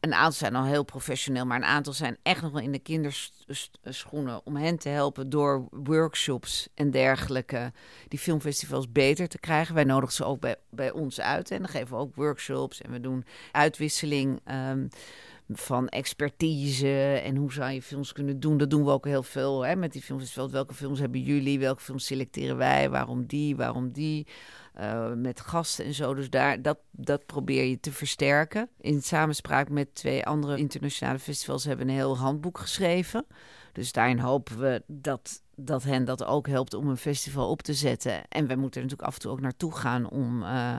[0.00, 2.78] een aantal zijn al heel professioneel, maar een aantal zijn echt nog wel in de
[2.78, 7.72] kinderschoenen om hen te helpen door workshops en dergelijke
[8.08, 9.74] die filmfestivals beter te krijgen.
[9.74, 12.90] Wij nodigen ze ook bij, bij ons uit en dan geven we ook workshops en
[12.90, 14.40] we doen uitwisseling.
[14.70, 14.88] Um,
[15.52, 18.56] van expertise en hoe zou je films kunnen doen.
[18.56, 20.52] Dat doen we ook heel veel hè, met die filmfestivals.
[20.52, 21.58] Welke films hebben jullie?
[21.58, 22.90] Welke films selecteren wij?
[22.90, 23.56] Waarom die?
[23.56, 24.26] Waarom die?
[24.78, 26.14] Uh, met gasten en zo.
[26.14, 28.68] Dus daar, dat, dat probeer je te versterken.
[28.80, 33.26] In samenspraak met twee andere internationale festivals hebben we een heel handboek geschreven.
[33.72, 37.74] Dus daarin hopen we dat, dat hen dat ook helpt om een festival op te
[37.74, 38.28] zetten.
[38.28, 40.78] En we moeten er natuurlijk af en toe ook naartoe gaan om uh,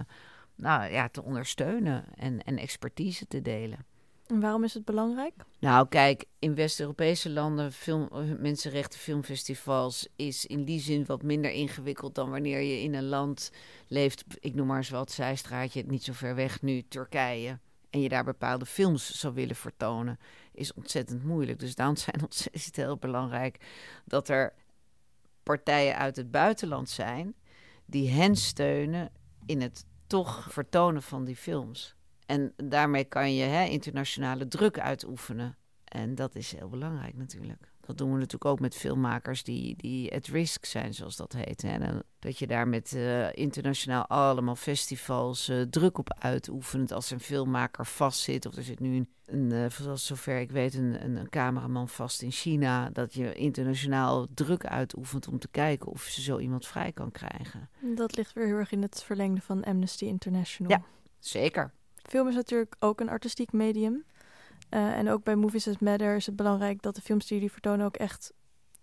[0.55, 3.85] nou, ja, te ondersteunen en, en expertise te delen.
[4.31, 5.33] En waarom is het belangrijk?
[5.59, 12.15] Nou, kijk, in West-Europese landen, film, mensenrechten filmfestivals, is in die zin wat minder ingewikkeld
[12.15, 13.51] dan wanneer je in een land
[13.87, 14.23] leeft.
[14.39, 17.59] Ik noem maar eens wat, zijstraatje, niet zo ver weg nu, Turkije.
[17.89, 20.19] En je daar bepaalde films zou willen vertonen,
[20.51, 21.59] is ontzettend moeilijk.
[21.59, 23.65] Dus daarom zijn is het heel belangrijk
[24.05, 24.53] dat er
[25.43, 27.35] partijen uit het buitenland zijn
[27.85, 29.11] die hen steunen
[29.45, 31.95] in het toch vertonen van die films.
[32.31, 35.57] En daarmee kan je hè, internationale druk uitoefenen.
[35.83, 37.71] En dat is heel belangrijk natuurlijk.
[37.81, 41.63] Dat doen we natuurlijk ook met filmmakers die, die at risk zijn, zoals dat heet.
[41.63, 46.91] En dat je daar met uh, internationaal allemaal festivals uh, druk op uitoefent.
[46.91, 50.73] Als een filmmaker vastzit, of er zit nu een, een uh, zoals zover ik weet,
[50.73, 52.89] een, een, een, cameraman vast in China.
[52.89, 57.69] Dat je internationaal druk uitoefent om te kijken of ze zo iemand vrij kan krijgen.
[57.95, 60.71] Dat ligt weer heel erg in het verlengde van Amnesty International.
[60.71, 60.83] Ja,
[61.19, 61.73] zeker.
[62.03, 64.03] Film is natuurlijk ook een artistiek medium.
[64.69, 67.51] Uh, en ook bij Movies That Matter is het belangrijk dat de films die jullie
[67.51, 68.33] vertonen ook echt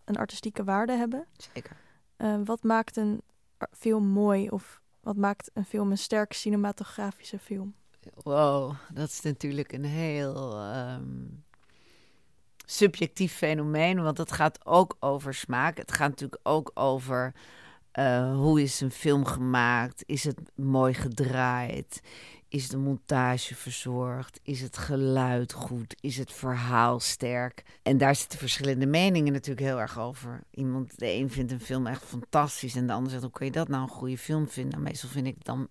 [0.04, 1.26] een artistieke waarde hebben.
[1.52, 1.76] Zeker.
[2.18, 3.22] Uh, wat maakt een
[3.72, 7.74] film mooi of wat maakt een film een sterk cinematografische film?
[8.14, 11.44] Wow, dat is natuurlijk een heel um,
[12.66, 15.76] subjectief fenomeen, want het gaat ook over smaak.
[15.76, 17.34] Het gaat natuurlijk ook over
[17.98, 20.02] uh, hoe is een film gemaakt?
[20.06, 22.00] Is het mooi gedraaid?
[22.48, 24.40] Is de montage verzorgd?
[24.42, 25.96] Is het geluid goed?
[26.00, 27.62] Is het verhaal sterk?
[27.82, 30.40] En daar zitten verschillende meningen natuurlijk heel erg over.
[30.50, 33.52] Iemand, de een vindt een film echt fantastisch en de ander zegt: hoe kun je
[33.52, 34.72] dat nou een goede film vinden?
[34.72, 35.68] Nou, meestal vind ik dan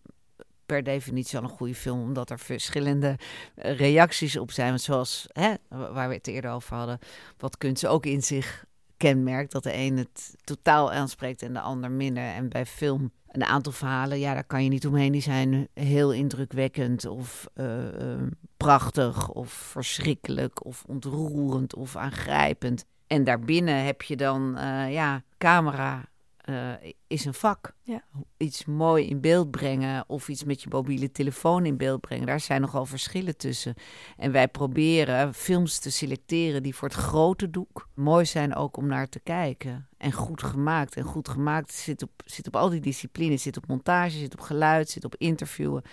[0.66, 3.16] per definitie al een goede film, omdat er verschillende
[3.56, 4.80] eh, reacties op zijn.
[4.80, 7.00] Zoals hè, waar we het eerder over hadden,
[7.38, 8.66] wat kunst ook in zich
[8.98, 9.52] kenmerkt.
[9.52, 12.24] Dat de een het totaal aanspreekt en de ander minder.
[12.24, 15.12] En bij film een aantal verhalen, ja, daar kan je niet omheen.
[15.12, 18.22] Die zijn heel indrukwekkend of uh, uh,
[18.58, 22.86] prachtig of verschrikkelijk of ontroerend of aangrijpend.
[23.08, 26.06] En daarbinnen heb je dan, uh, ja, camera
[26.50, 26.74] uh,
[27.08, 27.76] is een vak.
[27.84, 28.04] Ja.
[28.38, 32.26] Iets mooi in beeld brengen of iets met je mobiele telefoon in beeld brengen.
[32.26, 33.74] Daar zijn nogal verschillen tussen.
[34.18, 38.88] En wij proberen films te selecteren die voor het grote doek mooi zijn ook om
[38.88, 39.88] naar te kijken.
[39.98, 40.96] En goed gemaakt.
[40.96, 43.42] En goed gemaakt zit op, zit op al die disciplines.
[43.42, 45.84] Zit op montage, zit op geluid, zit op interviewen,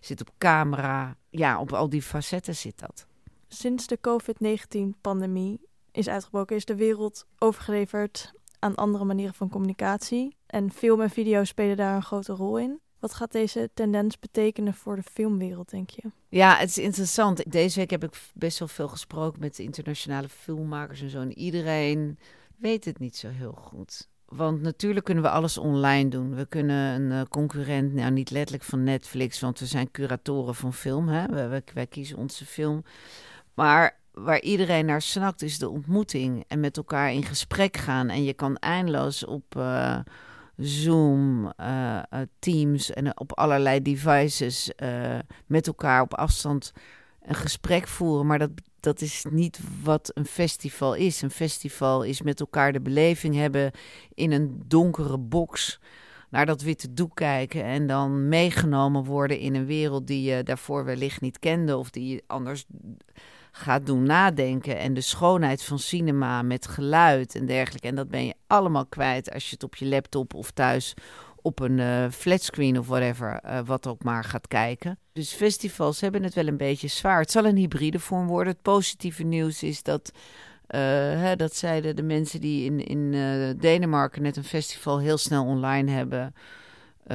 [0.00, 1.16] zit op camera.
[1.30, 3.06] Ja, op al die facetten zit dat.
[3.48, 5.60] Sinds de COVID-19-pandemie
[5.92, 8.32] is uitgebroken, is de wereld overgeleverd
[8.64, 10.36] aan andere manieren van communicatie.
[10.46, 12.80] En film en video spelen daar een grote rol in.
[12.98, 16.02] Wat gaat deze tendens betekenen voor de filmwereld, denk je?
[16.28, 17.52] Ja, het is interessant.
[17.52, 21.20] Deze week heb ik best wel veel gesproken met internationale filmmakers en zo.
[21.20, 22.18] En iedereen
[22.56, 24.08] weet het niet zo heel goed.
[24.24, 26.34] Want natuurlijk kunnen we alles online doen.
[26.34, 30.72] We kunnen een uh, concurrent, nou niet letterlijk van Netflix, want we zijn curatoren van
[30.72, 31.08] film.
[31.08, 31.48] Hè?
[31.48, 32.84] Wij, wij kiezen onze film.
[33.54, 36.44] Maar waar iedereen naar snakt, is de ontmoeting.
[36.48, 38.08] En met elkaar in gesprek gaan.
[38.08, 39.98] En je kan eindeloos op uh,
[40.56, 41.98] Zoom, uh,
[42.38, 44.70] Teams en op allerlei devices
[45.46, 46.72] met elkaar op afstand
[47.22, 48.26] een gesprek voeren.
[48.26, 48.50] Maar dat,
[48.80, 51.22] dat is niet wat een festival is.
[51.22, 53.70] Een festival is met elkaar de beleving hebben
[54.14, 55.80] in een donkere box
[56.30, 60.84] naar dat witte doek kijken en dan meegenomen worden in een wereld die je daarvoor
[60.84, 62.64] wellicht niet kende of die je anders
[63.56, 64.78] gaat doen nadenken.
[64.78, 67.88] En de schoonheid van cinema met geluid en dergelijke.
[67.88, 70.94] En dat ben je allemaal kwijt als je het op je laptop of thuis
[71.42, 74.98] op een uh, flatscreen of whatever, uh, wat ook maar gaat kijken.
[75.12, 77.20] Dus festivals hebben het wel een beetje zwaar.
[77.20, 78.52] Het zal een hybride vorm worden.
[78.52, 80.80] Het positieve nieuws is dat, uh,
[81.20, 83.10] hè, dat zeiden de mensen die in, in
[83.58, 86.34] Denemarken net een festival heel snel online hebben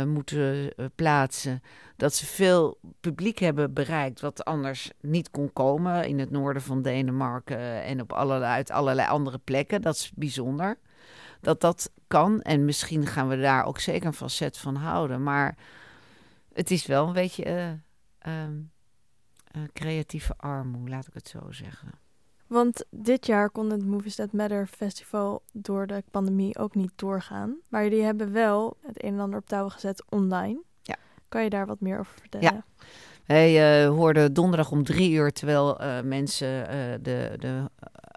[0.05, 1.61] moeten plaatsen
[1.95, 6.81] dat ze veel publiek hebben bereikt wat anders niet kon komen in het noorden van
[6.81, 9.81] Denemarken en op allerlei, uit allerlei andere plekken.
[9.81, 10.77] Dat is bijzonder.
[11.41, 15.23] Dat dat kan en misschien gaan we daar ook zeker een facet van houden.
[15.23, 15.57] Maar
[16.53, 18.49] het is wel een beetje uh, uh,
[19.55, 21.91] uh, creatieve armoede, laat ik het zo zeggen.
[22.49, 27.57] Want dit jaar kon het Movies That Matter festival door de pandemie ook niet doorgaan.
[27.69, 30.61] Maar jullie hebben wel het een en ander op touw gezet online.
[31.27, 32.53] Kan je daar wat meer over vertellen?
[32.53, 32.63] Ja.
[33.25, 37.69] Wij uh, hoorden donderdag om drie uur, terwijl uh, mensen uh, de, de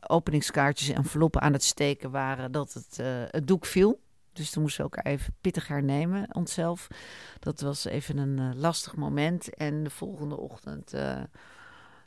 [0.06, 2.96] openingskaartjes en enveloppen aan het steken waren, dat het,
[3.30, 4.00] het doek viel.
[4.32, 6.88] Dus toen moesten we elkaar even pittig hernemen, onszelf.
[7.38, 9.54] Dat was even een lastig moment.
[9.54, 10.94] En de volgende ochtend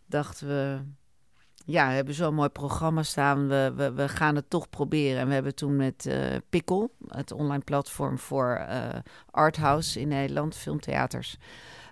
[0.05, 0.79] dachten we,
[1.65, 3.47] ja, we hebben zo'n mooi programma staan.
[3.47, 5.19] We, we, we gaan het toch proberen.
[5.19, 6.15] En we hebben toen met uh,
[7.07, 8.87] het online platform voor uh,
[9.31, 11.37] arthouse in Nederland, filmtheaters,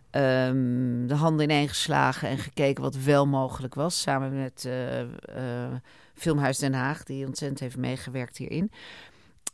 [0.10, 4.02] ehm, de handen ineengeslagen en gekeken wat wel mogelijk was.
[4.02, 5.74] Samen met uh,
[6.14, 8.72] Filmhuis Den Haag, die ontzettend heeft meegewerkt hierin.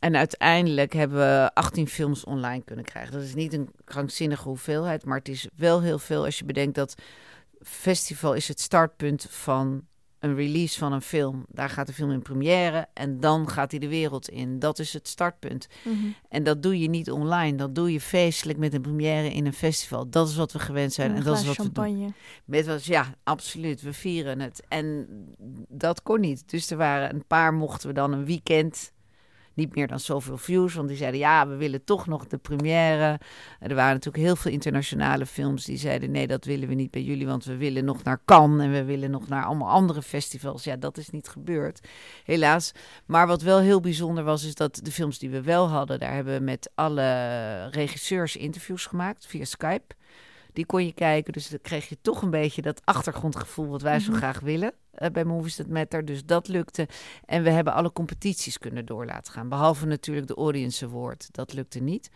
[0.00, 3.12] En uiteindelijk hebben we 18 films online kunnen krijgen.
[3.12, 6.74] Dat is niet een krankzinnige hoeveelheid, maar het is wel heel veel als je bedenkt
[6.74, 6.94] dat
[7.62, 9.88] festival is het startpunt van
[10.20, 11.44] een release van een film.
[11.48, 14.58] Daar gaat de film in première en dan gaat hij de wereld in.
[14.58, 15.68] Dat is het startpunt.
[15.84, 15.96] Mhm.
[16.28, 17.56] En dat doe je niet online.
[17.56, 20.10] Dat doe je feestelijk met een première in een festival.
[20.10, 21.14] Dat is wat we gewend zijn.
[21.14, 21.72] En dat is wat we doen.
[21.74, 22.12] champagne.
[22.44, 23.82] Met was, ja, absoluut.
[23.82, 24.62] We vieren het.
[24.68, 25.08] En
[25.68, 26.50] dat kon niet.
[26.50, 28.92] Dus er waren een paar, mochten we dan een weekend.
[29.54, 33.20] Niet meer dan zoveel views, want die zeiden ja, we willen toch nog de première.
[33.60, 37.02] Er waren natuurlijk heel veel internationale films die zeiden nee, dat willen we niet bij
[37.02, 40.64] jullie, want we willen nog naar Cannes en we willen nog naar allemaal andere festivals.
[40.64, 41.88] Ja, dat is niet gebeurd,
[42.24, 42.72] helaas.
[43.06, 46.14] Maar wat wel heel bijzonder was, is dat de films die we wel hadden, daar
[46.14, 49.94] hebben we met alle regisseurs interviews gemaakt via Skype.
[50.52, 54.00] Die kon je kijken, dus dan kreeg je toch een beetje dat achtergrondgevoel wat wij
[54.00, 54.18] zo Mhm.
[54.18, 54.72] graag willen
[55.12, 56.04] bij Movies That Matter.
[56.04, 56.88] Dus dat lukte.
[57.24, 59.48] En we hebben alle competities kunnen door laten gaan.
[59.48, 61.28] Behalve natuurlijk de Audience Award.
[61.32, 62.10] Dat lukte niet.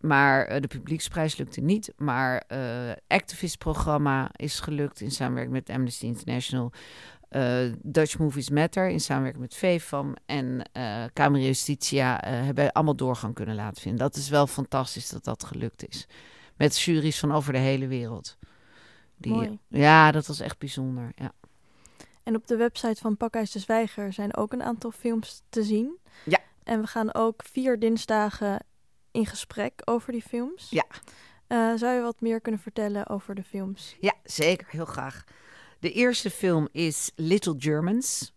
[0.00, 1.92] Maar eh, de publieksprijs lukte niet.
[1.96, 6.72] Maar eh Activist-programma is gelukt in samenwerking met Amnesty International.
[7.28, 12.96] Eh, Dutch Movies Matter in samenwerking met VFAM en eh Camera Justitia eh, hebben allemaal
[12.96, 14.00] doorgang kunnen laten vinden.
[14.00, 16.06] Dat is wel fantastisch dat dat gelukt is.
[16.56, 18.38] Met juries van over de hele wereld.
[19.16, 19.58] Die, Mooi.
[19.68, 21.12] Ja, dat was echt bijzonder.
[21.14, 21.32] Ja.
[22.26, 25.98] En op de website van Pakhuis de Zwijger zijn ook een aantal films te zien.
[26.24, 26.38] Ja.
[26.62, 28.64] En we gaan ook vier dinsdagen
[29.10, 30.70] in gesprek over die films.
[30.70, 30.84] Ja.
[31.46, 33.96] Eh, zou je wat meer kunnen vertellen over de films?
[34.00, 34.66] Ja, zeker.
[34.70, 35.24] Heel graag.
[35.78, 38.32] De eerste film is Little Germans.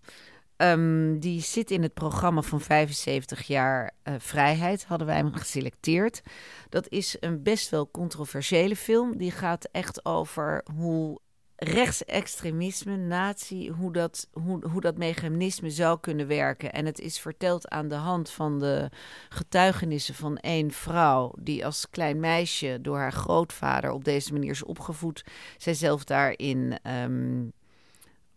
[0.55, 4.85] Ehm, die zit in het programma van 75 jaar eh, vrijheid.
[4.85, 6.21] Hadden wij hem geselecteerd.
[6.69, 9.17] Dat is een best wel controversiële film.
[9.17, 11.19] Die gaat echt over hoe
[11.59, 16.73] rechtsextremisme, nazi, hoe dat, hoe, hoe dat mechanisme zou kunnen werken.
[16.73, 18.89] En het is verteld aan de hand van de
[19.29, 21.33] getuigenissen van één vrouw...
[21.39, 25.25] die als klein meisje door haar grootvader op deze manier is opgevoed.
[25.57, 27.47] Zij zelf daarin ehm,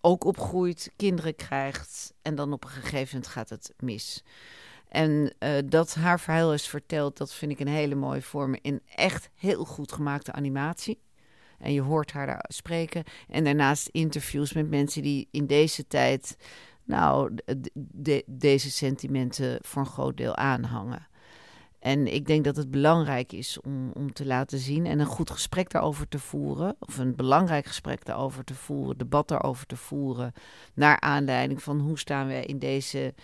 [0.01, 2.15] ook opgroeit, kinderen krijgt...
[2.23, 4.23] en dan op een gegeven moment gaat het mis.
[4.89, 8.57] En eh, dat haar verhaal is verteld, dat vind ik een hele mooie vorm...
[8.63, 11.01] in echt heel goed gemaakte animatie.
[11.63, 13.05] En je hoort haar daar spreken.
[13.29, 16.37] En daarnaast interviews met mensen die in deze tijd,
[16.85, 21.07] nou, de- de- deze sentimenten voor een groot deel aanhangen.
[21.79, 25.31] En ik denk dat het belangrijk is om, om te laten zien en een goed
[25.31, 30.33] gesprek daarover te voeren, of een belangrijk gesprek daarover te voeren, debat daarover te voeren,
[30.75, 33.15] naar aanleiding van hoe staan we in deze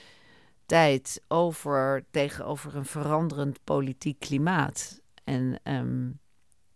[0.67, 5.01] tijd over, tegenover een veranderend politiek klimaat.
[5.25, 6.09] En ehm,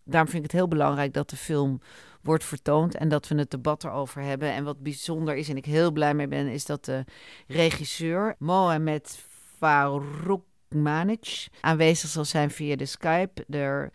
[0.04, 1.80] daarom vind ik het heel belangrijk dat de film
[2.22, 4.52] wordt vertoond en dat we het debat erover hebben.
[4.52, 7.04] En wat bijzonder is en ik heel blij mee ben, is dat de
[7.46, 9.24] regisseur Mohamed
[9.58, 13.44] Faroukmanic aanwezig zal zijn via de Skype.
[13.48, 13.90] Er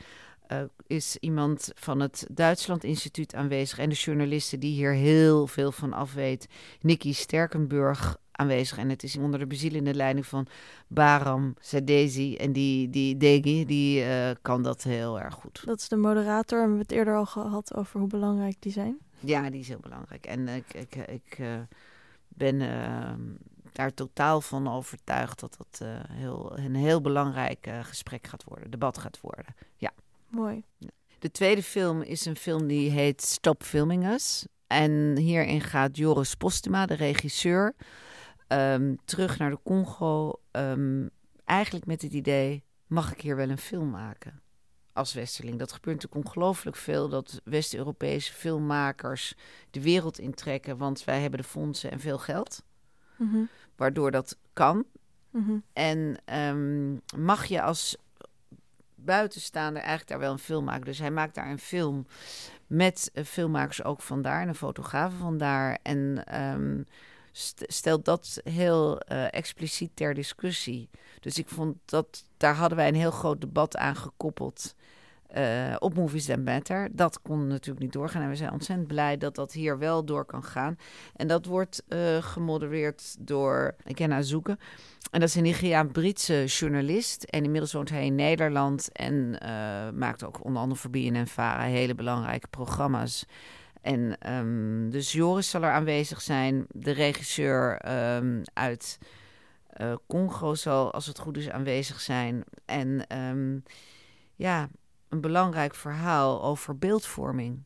[0.48, 5.72] eh, is iemand van het Duitsland Instituut aanwezig en de journalisten die hier heel veel
[5.72, 6.48] van af weet.
[6.82, 10.48] Nikki Sterkenburg aanwezig en het is onder de bezielende leiding van
[10.88, 15.62] Baram Sadezi en die, die Degi, die eh, kan dat heel erg goed.
[15.66, 16.62] Dat is de moderator.
[16.62, 18.98] En we hebben het eerder al gehad over hoe belangrijk die zijn.
[19.20, 20.26] Ja, die is heel belangrijk.
[20.26, 21.60] En ik, ik, ik eh,
[22.28, 23.14] ben eh,
[23.72, 28.98] daar totaal van overtuigd dat dat eh, heel, een heel belangrijk gesprek gaat worden, debat
[28.98, 29.46] gaat worden.
[30.30, 30.64] Mooi.
[31.20, 34.46] De tweede film is een film die heet Stop Filming Us.
[34.68, 37.76] En hierin gaat Joris Postuma, de regisseur,
[38.48, 40.42] ehm, terug naar de Congo.
[40.52, 41.08] ehm,
[41.46, 44.42] eigenlijk met het idee, mag ik hier wel een film maken?
[44.94, 45.60] Als Westerling.
[45.60, 47.10] Dat gebeurt natuurlijk ongelooflijk veel.
[47.10, 49.36] Dat West-Europese filmmakers
[49.72, 50.78] de wereld intrekken.
[50.78, 52.64] Want wij hebben de fondsen en veel geld.
[53.16, 53.44] Mhm.
[53.76, 54.86] Waardoor dat kan.
[55.30, 55.58] Mhm.
[55.74, 57.98] En ehm, mag je als
[58.96, 60.86] buitenstaander eigenlijk daar wel een film maken.
[60.86, 62.08] Dus hij maakt daar een film
[62.68, 65.80] met eh, filmmakers ook vandaar en een fotograaf vandaar.
[65.82, 66.24] En
[67.68, 70.90] stelt dat heel eh, expliciet ter discussie.
[71.20, 74.76] Dus ik vond dat daar hadden wij een heel groot debat aan gekoppeld.
[75.28, 76.90] eh, op Movies That Matter.
[76.92, 78.22] Dat kon natuurlijk niet doorgaan.
[78.22, 80.78] En we zijn ontzettend blij dat dat hier wel door kan gaan.
[81.16, 84.60] En dat wordt eh, gemodereerd door Ikenna Zoeken.
[85.12, 87.24] En dat is een Nigeriaan-Britse journalist.
[87.24, 88.92] En inmiddels woont hij in Nederland.
[88.92, 89.38] En
[89.96, 93.26] maakt ook onder andere voor BNN-Vara hele belangrijke programma's.
[93.82, 96.66] En ehm, dus Joris zal er aanwezig zijn.
[96.70, 99.00] De regisseur ehm, uit
[99.68, 102.44] eh, Congo zal, als het goed is, aanwezig zijn.
[102.66, 103.60] En ehm,
[104.36, 104.70] ja,
[105.10, 107.64] een belangrijk verhaal over beeldvorming.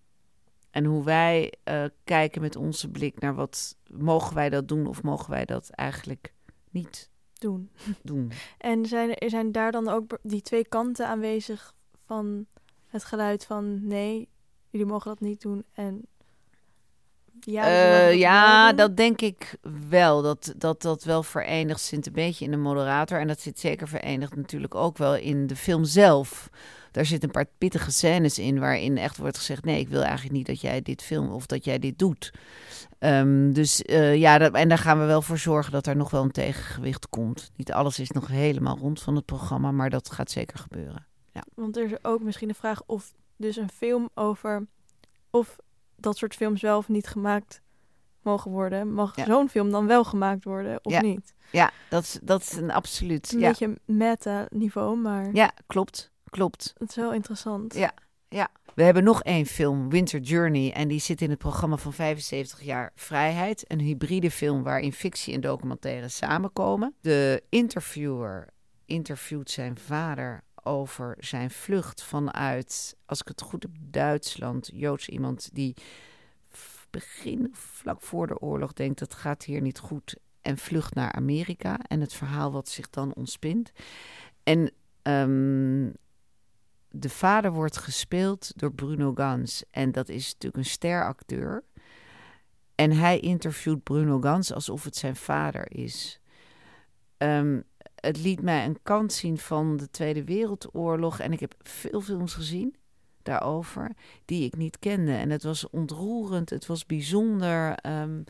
[0.71, 5.03] En hoe wij uh, kijken met onze blik naar wat mogen wij dat doen of
[5.03, 6.33] mogen wij dat eigenlijk
[6.69, 7.71] niet doen.
[8.03, 8.31] doen.
[8.57, 11.73] En zijn, er zijn daar dan ook die twee kanten aanwezig
[12.05, 12.45] van
[12.87, 14.29] het geluid van nee,
[14.71, 16.05] jullie mogen dat niet doen en
[17.39, 19.55] ja, uh, ja dat denk ik
[19.89, 20.21] wel.
[20.21, 23.19] Dat, dat dat wel verenigd zit een beetje in de moderator.
[23.19, 26.49] En dat zit zeker verenigd natuurlijk ook wel in de film zelf.
[26.91, 30.33] Daar zitten een paar pittige scènes in waarin echt wordt gezegd: nee, ik wil eigenlijk
[30.33, 32.33] niet dat jij dit film of dat jij dit doet.
[32.99, 36.09] Um, dus uh, ja, dat, en daar gaan we wel voor zorgen dat er nog
[36.09, 37.51] wel een tegengewicht komt.
[37.55, 41.05] Niet alles is nog helemaal rond van het programma, maar dat gaat zeker gebeuren.
[41.31, 41.43] Ja.
[41.55, 44.67] Want er is ook misschien de vraag of dus een film over
[45.29, 45.55] of
[45.95, 47.61] dat soort films wel of niet gemaakt
[48.21, 48.93] mogen worden.
[48.93, 51.33] Mag zo'n film dan wel gemaakt worden of niet?
[51.51, 53.33] Ja, dat is, dat is een absoluut.
[53.33, 53.47] Een ja.
[53.47, 55.29] beetje meta-niveau, maar.
[55.33, 56.11] Ja, klopt.
[56.29, 56.73] Klopt.
[56.77, 57.73] Het is wel interessant.
[57.73, 57.91] Ja,
[58.29, 58.47] ja.
[58.75, 62.61] We hebben nog één film, Winter Journey, en die zit in het programma van 75
[62.61, 63.63] jaar Vrijheid.
[63.67, 66.95] Een hybride film waarin fictie en documentaire samenkomen.
[67.01, 68.47] De interviewer
[68.85, 74.69] interviewt zijn vader over zijn vlucht vanuit, als ik het goed heb, Duitsland.
[74.73, 75.75] Joods iemand die
[76.89, 81.79] begin, vlak voor de oorlog, denkt dat gaat hier niet goed en vlucht naar Amerika.
[81.87, 83.71] En het verhaal wat zich dan ontspint.
[84.43, 84.71] En
[85.03, 85.93] um,
[86.89, 89.63] de vader wordt gespeeld door Bruno Gans.
[89.71, 91.63] En dat is natuurlijk een steracteur.
[92.75, 96.19] En hij interviewt Bruno Gans alsof het zijn vader is.
[97.17, 97.63] Um,
[98.01, 101.19] het liet mij een kant zien van de Tweede Wereldoorlog.
[101.19, 102.75] En ik heb veel films gezien
[103.23, 103.91] daarover
[104.25, 105.13] die ik niet kende.
[105.13, 107.85] En het was ontroerend, het was bijzonder.
[107.85, 108.23] Um,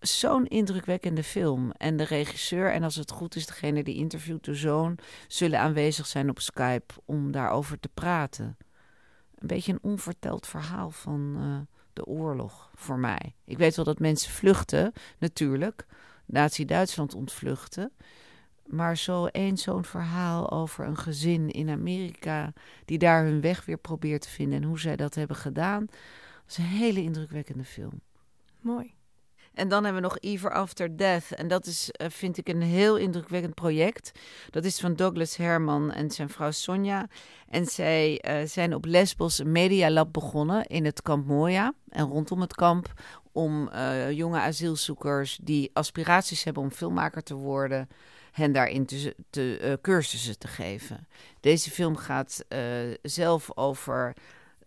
[0.00, 1.70] Zo'n indrukwekkende film.
[1.70, 6.06] En de regisseur, en als het goed is, degene die interviewt de zoon, zullen aanwezig
[6.06, 8.56] zijn op Skype om daarover te praten.
[9.34, 11.58] Een beetje een onverteld verhaal van uh,
[11.92, 13.34] de oorlog voor mij.
[13.44, 15.86] Ik weet wel dat mensen vluchten, natuurlijk.
[16.26, 17.92] Nazi-Duitsland ontvluchten.
[18.66, 22.52] Maar zo één zo'n verhaal over een gezin in Amerika
[22.84, 25.96] die daar hun weg weer probeert te vinden en hoe zij dat hebben gedaan, dat
[26.48, 28.00] is een hele indrukwekkende film.
[28.60, 28.94] Mooi.
[29.56, 31.32] En dan hebben we nog Ever After Death.
[31.32, 34.12] En dat is, uh, vind ik, een heel indrukwekkend project.
[34.50, 37.08] Dat is van Douglas Herman en zijn vrouw Sonja.
[37.48, 42.40] En zij uh, zijn op Lesbos een medialab begonnen in het kamp Moya en rondom
[42.40, 42.92] het kamp.
[43.36, 47.88] Om uh, jonge asielzoekers die aspiraties hebben om filmmaker te worden,
[48.32, 51.06] hen daarin te, te cursussen te geven.
[51.40, 52.44] Deze film gaat
[53.02, 54.14] zelf over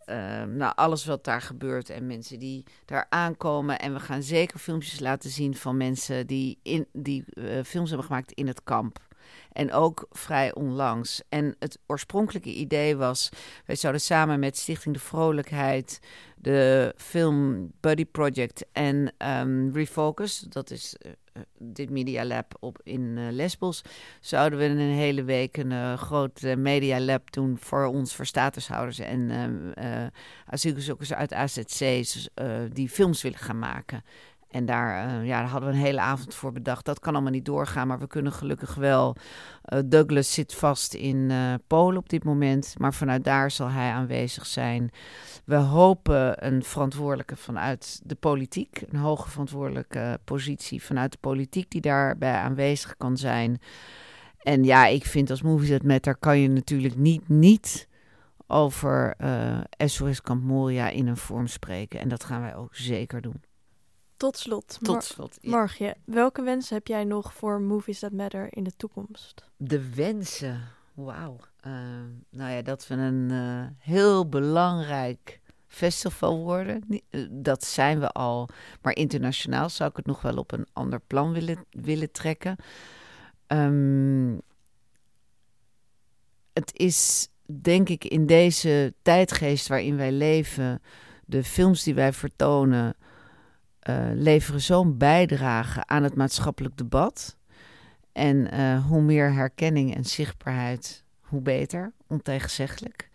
[0.05, 3.79] uh, nou, alles wat daar gebeurt en mensen die daar aankomen.
[3.79, 7.25] En we gaan zeker filmpjes laten zien van mensen die, in, die
[7.63, 8.99] films hebben gemaakt in het kamp.
[9.51, 11.21] En ook vrij onlangs.
[11.29, 13.29] En het oorspronkelijke idee was:
[13.65, 15.99] wij zouden samen met Stichting de Vrolijkheid
[16.41, 23.01] de film Buddy Project en um, Refocus, dat is uh, dit Media Lab op in
[23.01, 23.81] uh, Lesbos,
[24.19, 28.99] zouden we een hele week een uh, groot Media Lab doen voor ons, voor statushouders
[28.99, 29.31] en
[30.45, 32.29] asielzoekers uit AZC's
[32.71, 34.03] die films willen gaan maken.
[34.49, 36.85] En daar, uh, ja, daar hadden we een hele avond voor bedacht.
[36.85, 39.15] Dat kan allemaal niet doorgaan, maar we kunnen gelukkig wel.
[39.73, 43.91] Uh, Douglas zit vast in uh, Polen op dit moment, maar vanuit daar zal hij
[43.91, 44.91] aanwezig zijn.
[45.45, 51.81] We hopen een verantwoordelijke vanuit de politiek, een hoge verantwoordelijke positie vanuit de politiek die
[51.81, 53.61] daarbij aanwezig kan zijn.
[54.43, 57.87] En ja, ik vind als Movies met Matter kan je natuurlijk niet, niet
[58.47, 59.15] over
[59.85, 61.99] SOS Camp Moria in een vorm spreken.
[61.99, 63.48] En dat gaan wij ook zeker doen.
[64.19, 65.49] Tot slot, Tot slot ja.
[65.49, 69.45] Margje, welke wensen heb jij nog voor Movies That Matter in de toekomst?
[69.57, 70.61] De wensen,
[70.93, 71.35] wauw.
[71.67, 71.73] Uh,
[72.29, 76.83] nou ja, dat we een uh, heel belangrijk festival worden.
[77.09, 78.49] Uh, dat zijn we al,
[78.81, 82.55] maar internationaal zou ik het nog wel op een ander plan willen, willen trekken.
[83.47, 84.41] Um,
[86.53, 87.27] het is
[87.61, 90.81] denk ik in deze tijdgeest waarin wij leven,
[91.25, 92.95] de films die wij vertonen
[94.13, 97.37] leveren zo'n bijdrage aan het maatschappelijk debat.
[98.11, 103.09] En uh, hoe meer herkenning en zichtbaarheid, hoe beter, ontegenzeggelijk.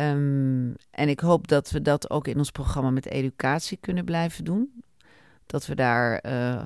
[0.00, 4.44] Um, en ik hoop dat we dat ook in ons programma met educatie kunnen blijven
[4.44, 4.82] doen.
[5.46, 6.62] Dat we daar uh,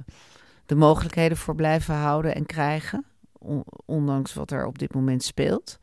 [0.66, 5.78] de mogelijkheden voor blijven houden en krijgen, on ondanks wat er op dit moment speelt.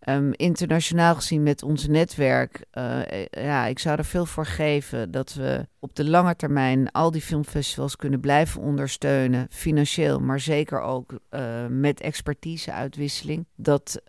[0.00, 5.34] Ehm, internationaal gezien met ons netwerk, uh, ja, ik zou er veel voor geven dat
[5.34, 11.18] we op de lange termijn al die filmfestivals kunnen blijven ondersteunen, financieel, maar zeker ook
[11.30, 13.46] uh, met expertiseuitwisseling.
[13.56, 14.02] Dat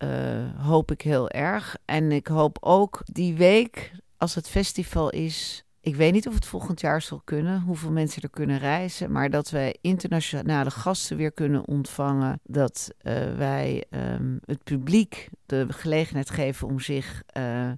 [0.57, 1.75] hoop ik heel erg.
[1.85, 6.45] En ik hoop ook die week, als het festival is, ik weet niet of het
[6.45, 11.31] volgend jaar zal kunnen, hoeveel mensen er kunnen reizen, maar dat wij internationale gasten weer
[11.31, 12.39] kunnen ontvangen.
[12.43, 17.71] Dat uh, wij um, het publiek de gelegenheid geven om zich uh,